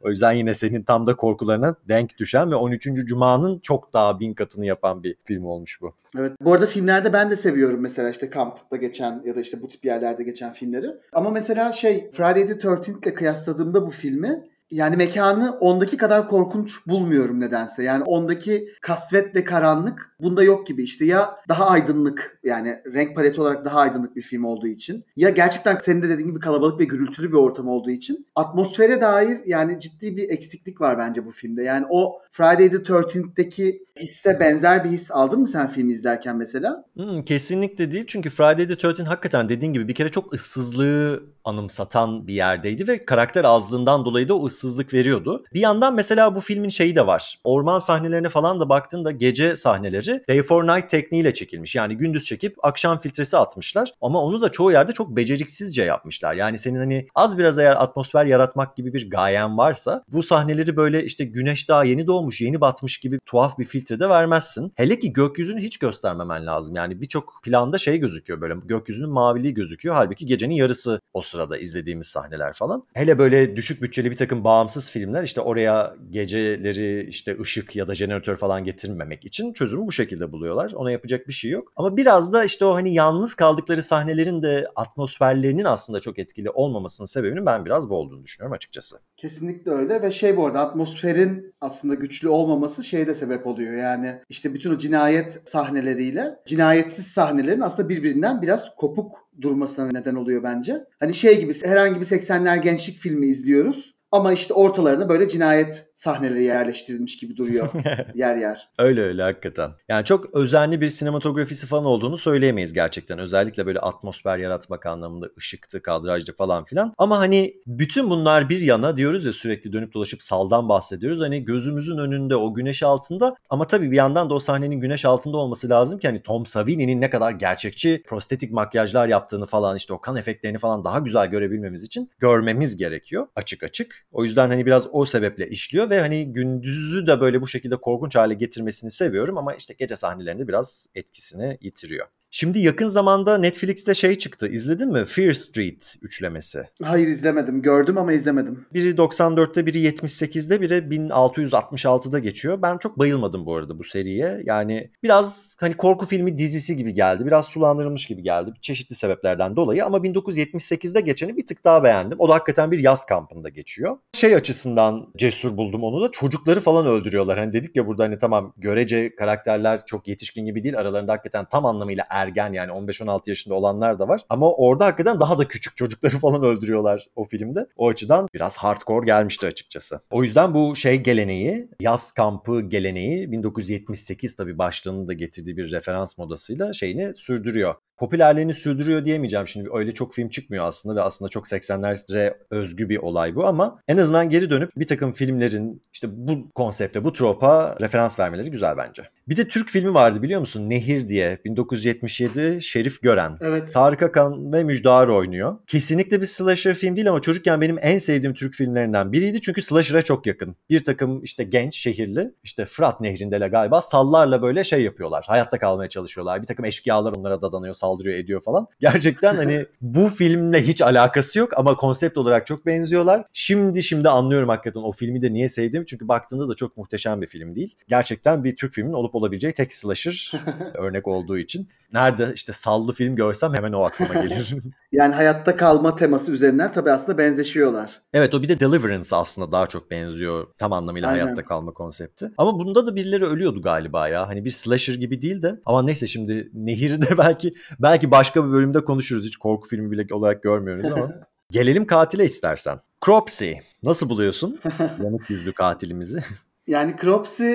[0.00, 2.88] O yüzden yine senin tam da korkularına denk düşen ve 13.
[3.06, 5.94] Cuma'nın çok daha bin katını yapan bir film olmuş bu.
[6.18, 6.32] Evet.
[6.40, 9.84] Bu arada filmlerde ben de seviyorum mesela işte kampta geçen ya da işte bu tip
[9.84, 10.86] yerlerde geçen filmleri.
[11.12, 16.86] Ama mesela şey Friday the 13th ile kıyasladığımda bu filmi yani mekanı ondaki kadar korkunç
[16.86, 17.82] bulmuyorum nedense.
[17.82, 23.40] Yani ondaki kasvet ve karanlık bunda yok gibi işte ya daha aydınlık yani renk paleti
[23.40, 26.84] olarak daha aydınlık bir film olduğu için ya gerçekten senin de dediğin gibi kalabalık ve
[26.84, 31.62] gürültülü bir ortam olduğu için atmosfere dair yani ciddi bir eksiklik var bence bu filmde.
[31.62, 36.84] Yani o Friday the 13th'teki hisse benzer bir his aldın mı sen filmi izlerken mesela?
[36.96, 42.26] Hmm, kesinlikle değil çünkü Friday the 13 hakikaten dediğin gibi bir kere çok ıssızlığı anımsatan
[42.26, 45.44] bir yerdeydi ve karakter azlığından dolayı da o ıssızlık veriyordu.
[45.54, 47.40] Bir yandan mesela bu filmin şeyi de var.
[47.44, 51.76] Orman sahnelerine falan da baktığında gece sahneleri day for night tekniğiyle çekilmiş.
[51.76, 56.34] Yani gündüz çekip akşam filtresi atmışlar ama onu da çoğu yerde çok beceriksizce yapmışlar.
[56.34, 61.04] Yani senin hani az biraz eğer atmosfer yaratmak gibi bir gayen varsa bu sahneleri böyle
[61.04, 64.72] işte güneş daha yeni doğmuş, yeni batmış gibi tuhaf bir filtrede vermezsin.
[64.74, 66.76] Hele ki gökyüzünü hiç göstermemen lazım.
[66.76, 69.94] Yani birçok planda şey gözüküyor böyle gökyüzünün maviliği gözüküyor.
[69.94, 72.84] Halbuki gecenin yarısı o sırada izlediğimiz sahneler falan.
[72.94, 77.94] Hele böyle düşük bütçeli bir takım bağımsız filmler işte oraya geceleri işte ışık ya da
[77.94, 80.72] jeneratör falan getirmemek için çözümü bu şekilde buluyorlar.
[80.72, 81.72] Ona yapacak bir şey yok.
[81.76, 87.06] Ama biraz da işte o hani yalnız kaldıkları sahnelerin de atmosferlerinin aslında çok etkili olmamasının
[87.06, 88.98] sebebinin ben biraz bu olduğunu düşünüyorum açıkçası.
[89.22, 93.74] Kesinlikle öyle ve şey bu arada atmosferin aslında güçlü olmaması şeye de sebep oluyor.
[93.74, 100.42] Yani işte bütün o cinayet sahneleriyle cinayetsiz sahnelerin aslında birbirinden biraz kopuk durmasına neden oluyor
[100.42, 100.84] bence.
[101.00, 106.44] Hani şey gibi herhangi bir 80'ler gençlik filmi izliyoruz ama işte ortalarına böyle cinayet sahneleri
[106.44, 107.68] yerleştirilmiş gibi duruyor
[108.14, 108.68] yer yer.
[108.78, 109.70] Öyle öyle hakikaten.
[109.88, 113.18] Yani çok özenli bir sinematografisi falan olduğunu söyleyemeyiz gerçekten.
[113.18, 116.94] Özellikle böyle atmosfer yaratmak anlamında ışıktı, kadrajdı falan filan.
[116.98, 121.20] Ama hani bütün bunlar bir yana diyoruz ya sürekli dönüp dolaşıp saldan bahsediyoruz.
[121.20, 125.36] Hani gözümüzün önünde o güneş altında ama tabii bir yandan da o sahnenin güneş altında
[125.36, 130.00] olması lazım ki hani Tom Savini'nin ne kadar gerçekçi prostetik makyajlar yaptığını falan işte o
[130.00, 134.01] kan efektlerini falan daha güzel görebilmemiz için görmemiz gerekiyor açık açık.
[134.10, 138.16] O yüzden hani biraz o sebeple işliyor ve hani gündüzü de böyle bu şekilde korkunç
[138.16, 142.06] hale getirmesini seviyorum ama işte gece sahnelerinde biraz etkisini yitiriyor.
[142.34, 144.48] Şimdi yakın zamanda Netflix'te şey çıktı.
[144.48, 145.04] İzledin mi?
[145.04, 146.64] Fear Street üçlemesi.
[146.82, 147.62] Hayır izlemedim.
[147.62, 148.66] Gördüm ama izlemedim.
[148.74, 152.62] Biri 94'te, biri 78'de, biri 1666'da geçiyor.
[152.62, 154.42] Ben çok bayılmadım bu arada bu seriye.
[154.44, 157.26] Yani biraz hani korku filmi dizisi gibi geldi.
[157.26, 158.52] Biraz sulandırılmış gibi geldi.
[158.60, 162.20] Çeşitli sebeplerden dolayı ama 1978'de geçeni bir tık daha beğendim.
[162.20, 163.96] O da hakikaten bir yaz kampında geçiyor.
[164.12, 166.10] Şey açısından cesur buldum onu da.
[166.10, 167.38] Çocukları falan öldürüyorlar.
[167.38, 170.78] Hani dedik ya burada hani tamam görece karakterler çok yetişkin gibi değil.
[170.78, 174.20] Aralarında hakikaten tam anlamıyla ergen yani 15-16 yaşında olanlar da var.
[174.28, 177.66] Ama orada hakikaten daha da küçük çocukları falan öldürüyorlar o filmde.
[177.76, 180.00] O açıdan biraz hardcore gelmişti açıkçası.
[180.10, 186.18] O yüzden bu şey geleneği, yaz kampı geleneği 1978 tabii başlığının da getirdiği bir referans
[186.18, 191.46] modasıyla şeyini sürdürüyor popülerliğini sürdürüyor diyemeyeceğim şimdi öyle çok film çıkmıyor aslında ve aslında çok
[191.46, 196.50] 80'lere özgü bir olay bu ama en azından geri dönüp bir takım filmlerin işte bu
[196.54, 199.02] konsepte bu tropa referans vermeleri güzel bence.
[199.28, 200.70] Bir de Türk filmi vardı biliyor musun?
[200.70, 203.38] Nehir diye 1977 Şerif Gören.
[203.40, 203.72] Evet.
[203.72, 205.56] Tarık Akan ve Müjdar oynuyor.
[205.66, 209.40] Kesinlikle bir slasher film değil ama çocukken benim en sevdiğim Türk filmlerinden biriydi.
[209.40, 210.56] Çünkü slasher'a çok yakın.
[210.70, 215.24] Bir takım işte genç şehirli işte Fırat Nehri'nde galiba sallarla böyle şey yapıyorlar.
[215.28, 216.42] Hayatta kalmaya çalışıyorlar.
[216.42, 218.66] Bir takım eşkıyalar onlara dadanıyor, saldırıyor, ediyor falan.
[218.80, 223.24] Gerçekten hani bu filmle hiç alakası yok ama konsept olarak çok benziyorlar.
[223.32, 225.86] Şimdi şimdi anlıyorum hakikaten o filmi de niye sevdiğimi.
[225.86, 227.76] Çünkü baktığında da çok muhteşem bir film değil.
[227.88, 230.32] Gerçekten bir Türk filminin olup olabileceği tek slasher
[230.74, 231.68] örnek olduğu için.
[231.92, 234.54] Nerede işte sallı film görsem hemen o aklıma gelir.
[234.92, 238.00] Yani hayatta kalma teması üzerinden tabii aslında benzeşiyorlar.
[238.14, 241.22] evet o bir de Deliverance aslında daha çok benziyor tam anlamıyla Aynen.
[241.22, 242.30] hayatta kalma konsepti.
[242.38, 244.28] Ama bunda da birileri ölüyordu galiba ya.
[244.28, 248.84] Hani bir slasher gibi değil de ama neyse şimdi Nehir'de belki belki başka bir bölümde
[248.84, 249.24] konuşuruz.
[249.24, 251.10] Hiç korku filmi bile olarak görmüyoruz ama.
[251.50, 252.78] Gelelim katile istersen.
[253.04, 253.52] Cropsy.
[253.82, 254.58] Nasıl buluyorsun?
[255.02, 256.22] Yanık yüzlü katilimizi.
[256.66, 257.54] Yani Cropsy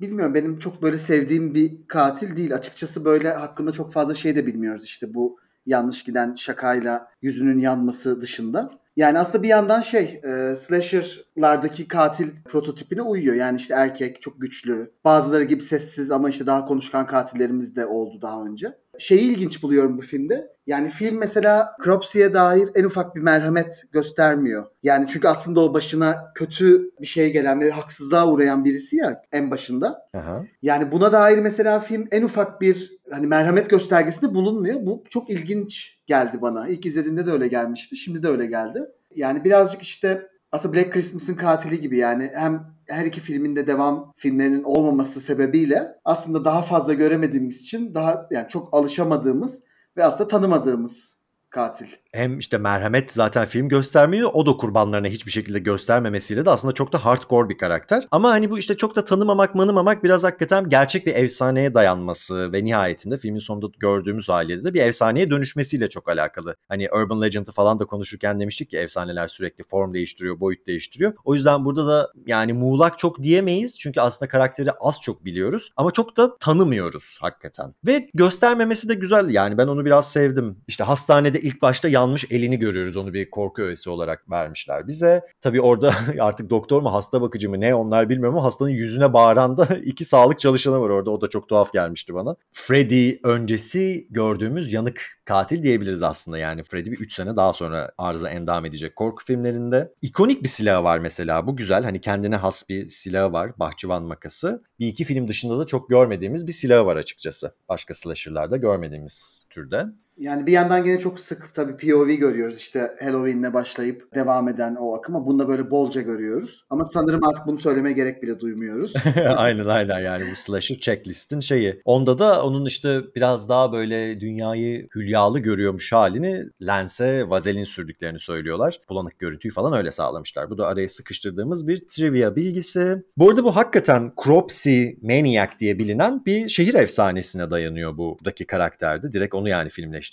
[0.00, 2.54] bilmiyorum benim çok böyle sevdiğim bir katil değil.
[2.54, 8.20] Açıkçası böyle hakkında çok fazla şey de bilmiyoruz işte bu yanlış giden şakayla yüzünün yanması
[8.20, 8.70] dışında.
[8.96, 13.34] Yani aslında bir yandan şey e, slasher'lardaki katil prototipine uyuyor.
[13.34, 14.90] Yani işte erkek çok güçlü.
[15.04, 18.76] Bazıları gibi sessiz ama işte daha konuşkan katillerimiz de oldu daha önce.
[18.98, 20.52] Şeyi ilginç buluyorum bu filmde.
[20.66, 24.66] Yani film mesela Cropsy'ye dair en ufak bir merhamet göstermiyor.
[24.82, 29.50] Yani çünkü aslında o başına kötü bir şey gelen ve haksızlığa uğrayan birisi ya en
[29.50, 30.08] başında.
[30.14, 30.44] Aha.
[30.62, 34.86] Yani buna dair mesela film en ufak bir hani merhamet göstergesinde bulunmuyor.
[34.86, 36.68] Bu çok ilginç geldi bana.
[36.68, 37.96] İlk izlediğimde de öyle gelmişti.
[37.96, 38.80] Şimdi de öyle geldi.
[39.14, 44.12] Yani birazcık işte aslında Black Christmas'ın katili gibi yani hem her iki filmin de devam
[44.16, 49.60] filmlerinin olmaması sebebiyle aslında daha fazla göremediğimiz için daha yani çok alışamadığımız
[49.96, 51.14] ve aslında tanımadığımız
[51.50, 51.86] katil.
[52.12, 54.30] Hem işte merhamet zaten film göstermiyor.
[54.32, 58.06] O da kurbanlarına hiçbir şekilde göstermemesiyle de aslında çok da hardcore bir karakter.
[58.10, 62.64] Ama hani bu işte çok da tanımamak manımamak biraz hakikaten gerçek bir efsaneye dayanması ve
[62.64, 66.56] nihayetinde filmin sonunda gördüğümüz ailede de bir efsaneye dönüşmesiyle çok alakalı.
[66.68, 71.12] Hani Urban Legend'ı falan da konuşurken demiştik ki efsaneler sürekli form değiştiriyor, boyut değiştiriyor.
[71.24, 73.78] O yüzden burada da yani muğlak çok diyemeyiz.
[73.78, 75.70] Çünkü aslında karakteri az çok biliyoruz.
[75.76, 77.74] Ama çok da tanımıyoruz hakikaten.
[77.86, 79.30] Ve göstermemesi de güzel.
[79.30, 80.58] Yani ben onu biraz sevdim.
[80.68, 82.96] İşte hastanede ilk başta yanmış elini görüyoruz.
[82.96, 85.22] Onu bir korku öğesi olarak vermişler bize.
[85.40, 89.58] Tabii orada artık doktor mu hasta bakıcı mı ne onlar bilmiyorum ama hastanın yüzüne bağıran
[89.58, 91.10] da iki sağlık çalışanı var orada.
[91.10, 92.36] O da çok tuhaf gelmişti bana.
[92.52, 96.62] Freddy öncesi gördüğümüz yanık katil diyebiliriz aslında yani.
[96.64, 99.92] Freddy bir 3 sene daha sonra arıza endam edecek korku filmlerinde.
[100.02, 101.84] İkonik bir silahı var mesela bu güzel.
[101.84, 103.52] Hani kendine has bir silahı var.
[103.58, 104.62] Bahçıvan makası.
[104.80, 107.54] Bir iki film dışında da çok görmediğimiz bir silahı var açıkçası.
[107.68, 109.86] Başka slasher'larda görmediğimiz türde.
[110.20, 112.56] Yani bir yandan gene çok sık tabii POV görüyoruz.
[112.56, 116.64] İşte Halloween'le başlayıp devam eden o akım ama bunda böyle bolca görüyoruz.
[116.70, 118.92] Ama sanırım artık bunu söylemeye gerek bile duymuyoruz.
[119.36, 121.80] aynen aynen yani bu slasher checklist'in şeyi.
[121.84, 128.80] Onda da onun işte biraz daha böyle dünyayı hülyalı görüyormuş halini lense vazelin sürdüklerini söylüyorlar.
[128.88, 130.50] Bulanık görüntüyü falan öyle sağlamışlar.
[130.50, 133.02] Bu da araya sıkıştırdığımız bir trivia bilgisi.
[133.16, 139.12] Bu arada bu hakikaten Cropsy Maniac diye bilinen bir şehir efsanesine dayanıyor buradaki karakterde.
[139.12, 140.09] Direkt onu yani filmleştirmişler.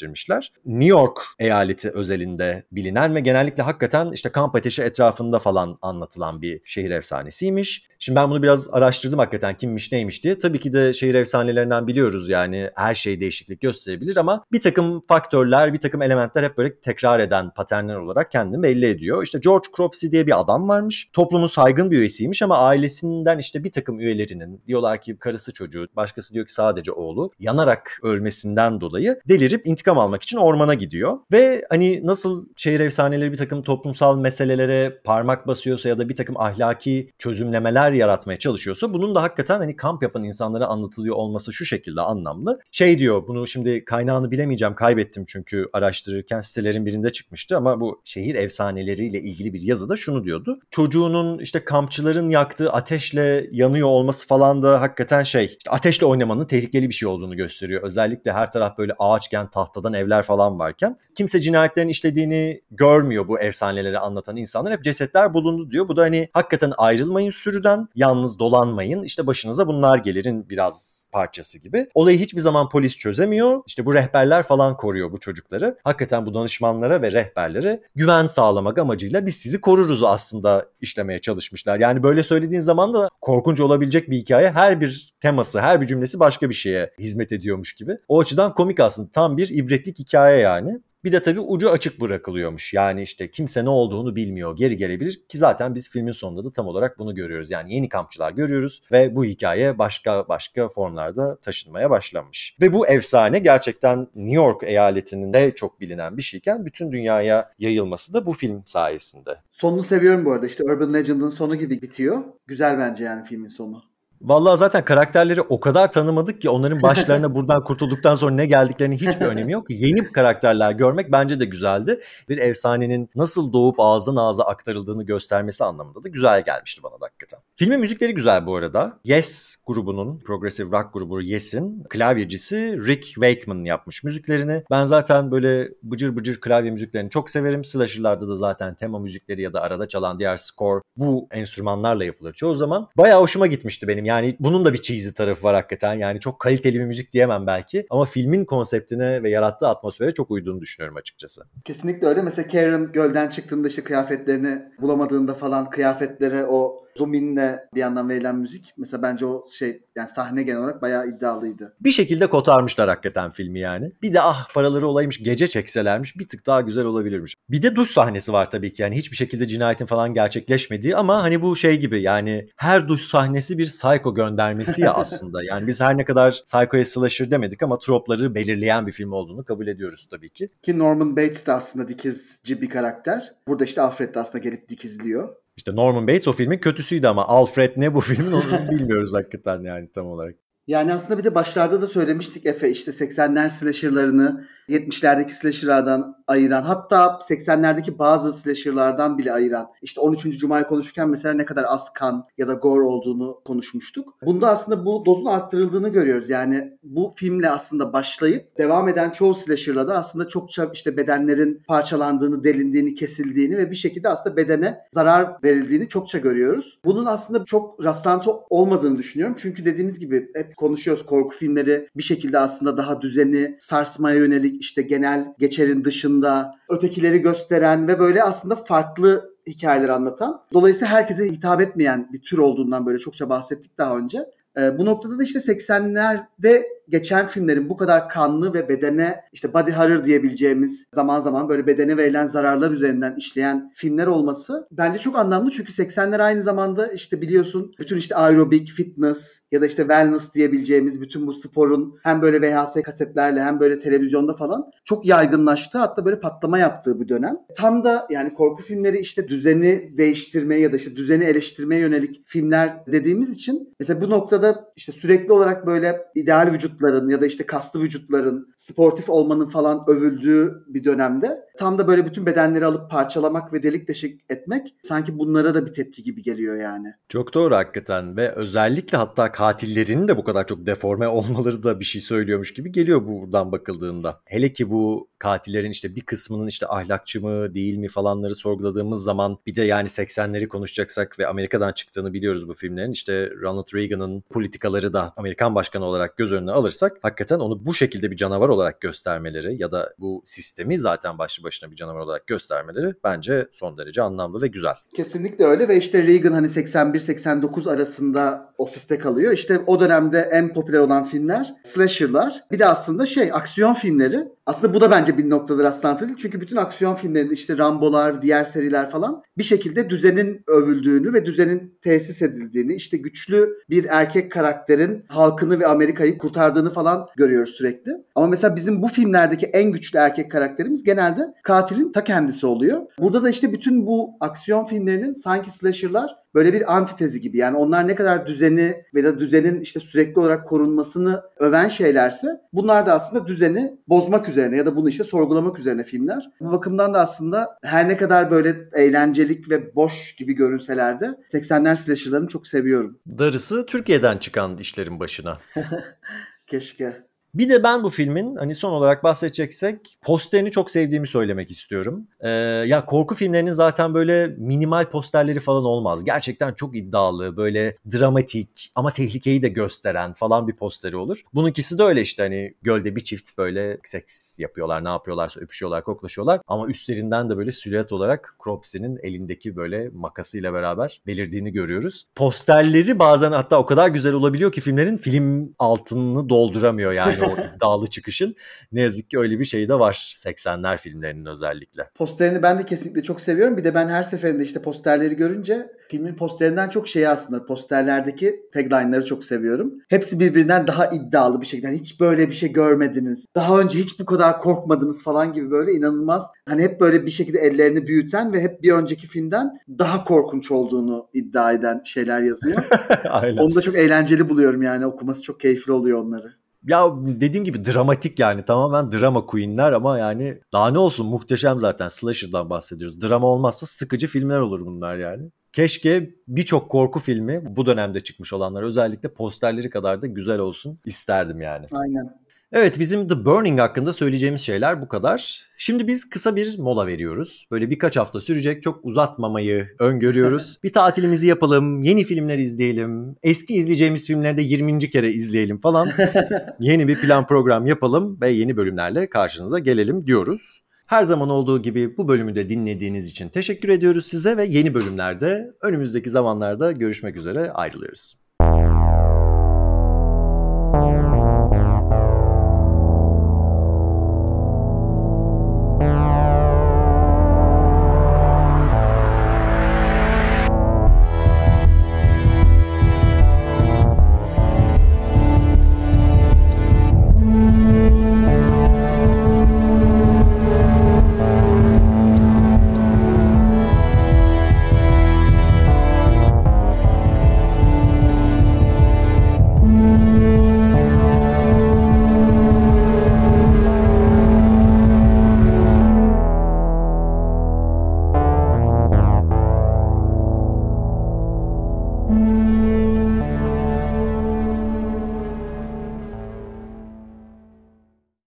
[0.66, 6.62] New York eyaleti özelinde bilinen ve genellikle hakikaten işte kamp ateşi etrafında falan anlatılan bir
[6.66, 7.88] şehir efsanesiymiş.
[8.00, 10.38] Şimdi ben bunu biraz araştırdım hakikaten kimmiş neymiş diye.
[10.38, 15.74] Tabii ki de şehir efsanelerinden biliyoruz yani her şey değişiklik gösterebilir ama bir takım faktörler,
[15.74, 19.24] bir takım elementler hep böyle tekrar eden paternler olarak kendini belli ediyor.
[19.24, 21.10] İşte George Cropsey diye bir adam varmış.
[21.14, 26.34] Toplumun saygın bir üyesiymiş ama ailesinden işte bir takım üyelerinin diyorlar ki karısı çocuğu, başkası
[26.34, 31.18] diyor ki sadece oğlu yanarak ölmesinden dolayı delirip intikam almak için ormana gidiyor.
[31.32, 36.40] Ve hani nasıl şehir efsaneleri bir takım toplumsal meselelere parmak basıyorsa ya da bir takım
[36.40, 42.02] ahlaki çözümlemeler yaratmaya çalışıyorsa bunun da hakikaten hani kamp yapan insanlara anlatılıyor olması şu şekilde
[42.02, 42.60] anlamlı.
[42.72, 48.36] Şey diyor bunu şimdi kaynağını bilemeyeceğim kaybettim çünkü araştırırken sitelerin birinde çıkmıştı ama bu şehir
[48.36, 50.60] efsaneleriyle ilgili bir yazıda şunu diyordu.
[50.72, 56.90] Çocuğunun işte kampçıların yaktığı ateşle yanıyor olması falan da hakikaten şey işte ateşle oynamanın tehlikeli
[56.90, 57.84] bir şey olduğunu gösteriyor.
[57.84, 64.00] Özellikle her taraf böyle ağaçken tahtadan evler falan varken kimse cinayetlerin işlediğini görmüyor bu efsaneleri
[64.00, 64.74] anlatan insanlar.
[64.74, 65.88] Hep cesetler bulundu diyor.
[65.88, 69.04] Bu da hani hakikaten ayrılmayın sürüden, yalnız dolanmayın.
[69.04, 71.88] İşte başınıza bunlar gelirin biraz parçası gibi.
[71.94, 73.62] Olayı hiçbir zaman polis çözemiyor.
[73.68, 75.78] İşte bu rehberler falan koruyor bu çocukları.
[75.84, 81.80] Hakikaten bu danışmanlara ve rehberlere güven sağlamak amacıyla biz sizi koruruz aslında işlemeye çalışmışlar.
[81.80, 86.20] Yani böyle söylediğin zaman da korkunç olabilecek bir hikaye her bir teması, her bir cümlesi
[86.20, 87.98] başka bir şeye hizmet ediyormuş gibi.
[88.08, 89.12] O açıdan komik aslında.
[89.12, 90.80] Tam bir ibretlik hikaye yani.
[91.04, 92.74] Bir de tabii ucu açık bırakılıyormuş.
[92.74, 96.68] Yani işte kimse ne olduğunu bilmiyor, geri gelebilir ki zaten biz filmin sonunda da tam
[96.68, 97.52] olarak bunu görüyoruz.
[97.52, 102.58] Yani yeni kampçılar görüyoruz ve bu hikaye başka başka formlarda taşınmaya başlamış.
[102.62, 108.14] Ve bu efsane gerçekten New York eyaletinin de çok bilinen bir şeyken bütün dünyaya yayılması
[108.14, 109.36] da bu film sayesinde.
[109.50, 110.48] Sonunu seviyorum bu arada.
[110.48, 112.24] İşte Urban Legend'ın sonu gibi bitiyor.
[112.48, 113.87] Güzel bence yani filmin sonu.
[114.22, 119.26] Vallahi zaten karakterleri o kadar tanımadık ki onların başlarına buradan kurtulduktan sonra ne geldiklerinin hiçbir
[119.32, 119.66] önemi yok.
[119.70, 122.00] Yeni karakterler görmek bence de güzeldi.
[122.30, 127.40] Bir efsanenin nasıl doğup ağızdan ağza aktarıldığını göstermesi anlamında da güzel gelmişti bana da hakikaten.
[127.56, 129.00] Filmin müzikleri güzel bu arada.
[129.04, 134.64] Yes grubunun, progressive rock grubu Yes'in klavyecisi Rick Wakeman yapmış müziklerini.
[134.72, 137.64] Ben zaten böyle bıcır bıcır klavye müziklerini çok severim.
[137.64, 142.56] Slasher'larda da zaten tema müzikleri ya da arada çalan diğer score bu enstrümanlarla yapılır çoğu
[142.56, 142.88] zaman.
[142.98, 144.07] Bayağı hoşuma gitmişti benim.
[144.08, 145.94] Yani bunun da bir cheesy tarafı var hakikaten.
[145.94, 147.86] Yani çok kaliteli bir müzik diyemem belki.
[147.90, 151.42] Ama filmin konseptine ve yarattığı atmosfere çok uyduğunu düşünüyorum açıkçası.
[151.66, 152.22] Kesinlikle öyle.
[152.22, 158.74] Mesela Karen gölden çıktığında işte kıyafetlerini bulamadığında falan kıyafetlere o Zoom bir yandan verilen müzik.
[158.78, 161.76] Mesela bence o şey yani sahne genel olarak bayağı iddialıydı.
[161.82, 163.92] Bir şekilde kotarmışlar hakikaten filmi yani.
[164.02, 167.36] Bir de ah paraları olaymış gece çekselermiş bir tık daha güzel olabilirmiş.
[167.50, 171.42] Bir de duş sahnesi var tabii ki yani hiçbir şekilde cinayetin falan gerçekleşmediği ama hani
[171.42, 175.44] bu şey gibi yani her duş sahnesi bir psycho göndermesi ya aslında.
[175.44, 179.68] Yani biz her ne kadar psycho'ya slasher demedik ama tropları belirleyen bir film olduğunu kabul
[179.68, 180.50] ediyoruz tabii ki.
[180.62, 183.32] Ki Norman Bates de aslında dikizci bir karakter.
[183.48, 185.36] Burada işte Alfred de aslında gelip dikizliyor.
[185.58, 189.92] İşte Norman Bates o filmin kötüsüydü ama Alfred ne bu filmin onu bilmiyoruz hakikaten yani
[189.92, 190.36] tam olarak.
[190.68, 197.20] Yani aslında bir de başlarda da söylemiştik Efe işte 80'ler slasher'larını 70'lerdeki slasher'lardan ayıran hatta
[197.30, 200.40] 80'lerdeki bazı slasher'lardan bile ayıran işte 13.
[200.40, 204.14] Cuma'yı konuşurken mesela ne kadar az kan ya da gore olduğunu konuşmuştuk.
[204.26, 206.30] Bunda aslında bu dozun arttırıldığını görüyoruz.
[206.30, 212.44] Yani bu filmle aslında başlayıp devam eden çoğu slasher'la da aslında çokça işte bedenlerin parçalandığını,
[212.44, 216.80] delindiğini, kesildiğini ve bir şekilde aslında bedene zarar verildiğini çokça görüyoruz.
[216.86, 219.36] Bunun aslında çok rastlantı olmadığını düşünüyorum.
[219.40, 224.82] Çünkü dediğimiz gibi hep konuşuyoruz korku filmleri bir şekilde aslında daha düzeni sarsmaya yönelik işte
[224.82, 230.42] genel geçerin dışında ötekileri gösteren ve böyle aslında farklı hikayeler anlatan.
[230.54, 234.26] Dolayısıyla herkese hitap etmeyen bir tür olduğundan böyle çokça bahsettik daha önce.
[234.58, 239.72] Ee, bu noktada da işte 80'lerde geçen filmlerin bu kadar kanlı ve bedene işte body
[239.72, 245.52] horror diyebileceğimiz zaman zaman böyle bedene verilen zararlar üzerinden işleyen filmler olması bence çok anlamlı.
[245.52, 251.02] Çünkü 80'ler aynı zamanda işte biliyorsun bütün işte aerobik, fitness ya da işte wellness diyebileceğimiz
[251.02, 255.78] bütün bu sporun hem böyle VHS kasetlerle hem böyle televizyonda falan çok yaygınlaştı.
[255.78, 257.38] Hatta böyle patlama yaptığı bir dönem.
[257.58, 262.86] Tam da yani korku filmleri işte düzeni değiştirmeye ya da işte düzeni eleştirmeye yönelik filmler
[262.88, 267.46] dediğimiz için mesela bu noktada işte sürekli olarak böyle ideal vücut vücutların ya da işte
[267.46, 273.54] kaslı vücutların sportif olmanın falan övüldüğü bir dönemde tam da böyle bütün bedenleri alıp parçalamak
[273.54, 276.94] ve delik deşik etmek sanki bunlara da bir tepki gibi geliyor yani.
[277.10, 281.86] Çok doğru hakikaten ve özellikle hatta katillerin de bu kadar çok deforme olmaları da bir
[281.86, 284.22] şey söylüyormuş gibi geliyor buradan bakıldığında.
[284.26, 289.38] Hele ki bu katillerin işte bir kısmının işte ahlakçı mı değil mi falanları sorguladığımız zaman
[289.48, 292.92] bir de yani 80'leri konuşacaksak ve Amerika'dan çıktığını biliyoruz bu filmlerin.
[292.92, 298.12] İşte Ronald Reagan'ın politikaları da Amerikan başkanı olarak göz önüne alırsak hakikaten onu bu şekilde
[298.12, 302.94] bir canavar olarak göstermeleri ya da bu sistemi zaten başlı başına bir canavar olarak göstermeleri
[303.04, 304.76] bence son derece anlamlı ve güzel.
[304.96, 309.34] Kesinlikle öyle ve işte Reagan hani 81-89 arasında ofiste kalıyor.
[309.34, 312.44] İşte o dönemde en popüler olan filmler slasher'lar.
[312.52, 314.37] Bir de aslında şey aksiyon filmleri.
[314.48, 316.18] Aslında bu da bence bir noktada rastlantılı.
[316.18, 321.80] Çünkü bütün aksiyon filmlerinde işte Rambo'lar, diğer seriler falan bir şekilde düzenin övüldüğünü ve düzenin
[321.82, 327.92] tesis edildiğini, işte güçlü bir erkek karakterin halkını ve Amerika'yı kurtardığını falan görüyoruz sürekli.
[328.16, 332.82] Ama mesela bizim bu filmlerdeki en güçlü erkek karakterimiz genelde katilin ta kendisi oluyor.
[333.00, 337.38] Burada da işte bütün bu aksiyon filmlerinin sanki slasher'lar böyle bir antitezi gibi.
[337.38, 342.86] Yani onlar ne kadar düzeni ve da düzenin işte sürekli olarak korunmasını öven şeylerse bunlar
[342.86, 346.30] da aslında düzeni bozmak üzerine ya da bunu işte sorgulamak üzerine filmler.
[346.42, 351.76] Bu bakımdan da aslında her ne kadar böyle eğlencelik ve boş gibi görünseler de 80'ler
[351.76, 353.00] slasher'larını çok seviyorum.
[353.18, 355.38] Darısı Türkiye'den çıkan işlerin başına.
[356.48, 357.07] Keşke.
[357.34, 362.08] Bir de ben bu filmin hani son olarak bahsedeceksek posterini çok sevdiğimi söylemek istiyorum.
[362.20, 362.30] Ee,
[362.68, 366.06] ya korku filmlerinin zaten böyle minimal posterleri falan olmaz.
[366.06, 371.22] Gerçekten çok iddialı, böyle dramatik ama tehlikeyi de gösteren falan bir posteri olur.
[371.34, 376.42] Bununkisi de öyle işte hani gölde bir çift böyle seks yapıyorlar, ne yapıyorlarsa öpüşüyorlar, koklaşıyorlar.
[376.48, 382.04] Ama üstlerinden de böyle silüet olarak Cropsy'nin elindeki böyle makasıyla beraber belirdiğini görüyoruz.
[382.16, 387.88] Posterleri bazen hatta o kadar güzel olabiliyor ki filmlerin film altını dolduramıyor yani o iddialı
[387.88, 388.36] çıkışın.
[388.72, 391.90] Ne yazık ki öyle bir şey de var 80'ler filmlerinin özellikle.
[391.96, 393.58] Posterini ben de kesinlikle çok seviyorum.
[393.58, 399.06] Bir de ben her seferinde işte posterleri görünce filmin posterinden çok şeyi aslında posterlerdeki tagline'ları
[399.06, 399.74] çok seviyorum.
[399.90, 401.68] Hepsi birbirinden daha iddialı bir şekilde.
[401.68, 403.26] Yani hiç böyle bir şey görmediniz.
[403.36, 406.28] Daha önce hiç bu kadar korkmadınız falan gibi böyle inanılmaz.
[406.50, 411.10] Hani hep böyle bir şekilde ellerini büyüten ve hep bir önceki filmden daha korkunç olduğunu
[411.14, 412.68] iddia eden şeyler yazıyor.
[413.10, 413.38] Aynen.
[413.38, 416.34] Onu da çok eğlenceli buluyorum yani okuması çok keyifli oluyor onları
[416.68, 421.88] ya dediğim gibi dramatik yani tamamen drama queenler ama yani daha ne olsun muhteşem zaten
[421.88, 423.02] slasher'dan bahsediyoruz.
[423.02, 425.32] Drama olmazsa sıkıcı filmler olur bunlar yani.
[425.52, 431.42] Keşke birçok korku filmi bu dönemde çıkmış olanlar özellikle posterleri kadar da güzel olsun isterdim
[431.42, 431.68] yani.
[431.72, 432.27] Aynen.
[432.52, 435.48] Evet bizim The Burning hakkında söyleyeceğimiz şeyler bu kadar.
[435.58, 437.46] Şimdi biz kısa bir mola veriyoruz.
[437.52, 440.58] Böyle birkaç hafta sürecek çok uzatmamayı öngörüyoruz.
[440.64, 444.90] bir tatilimizi yapalım, yeni filmler izleyelim, eski izleyeceğimiz filmleri de 20.
[444.90, 445.90] kere izleyelim falan.
[446.60, 450.62] yeni bir plan program yapalım ve yeni bölümlerle karşınıza gelelim diyoruz.
[450.86, 455.52] Her zaman olduğu gibi bu bölümü de dinlediğiniz için teşekkür ediyoruz size ve yeni bölümlerde
[455.62, 458.27] önümüzdeki zamanlarda görüşmek üzere ayrılıyoruz.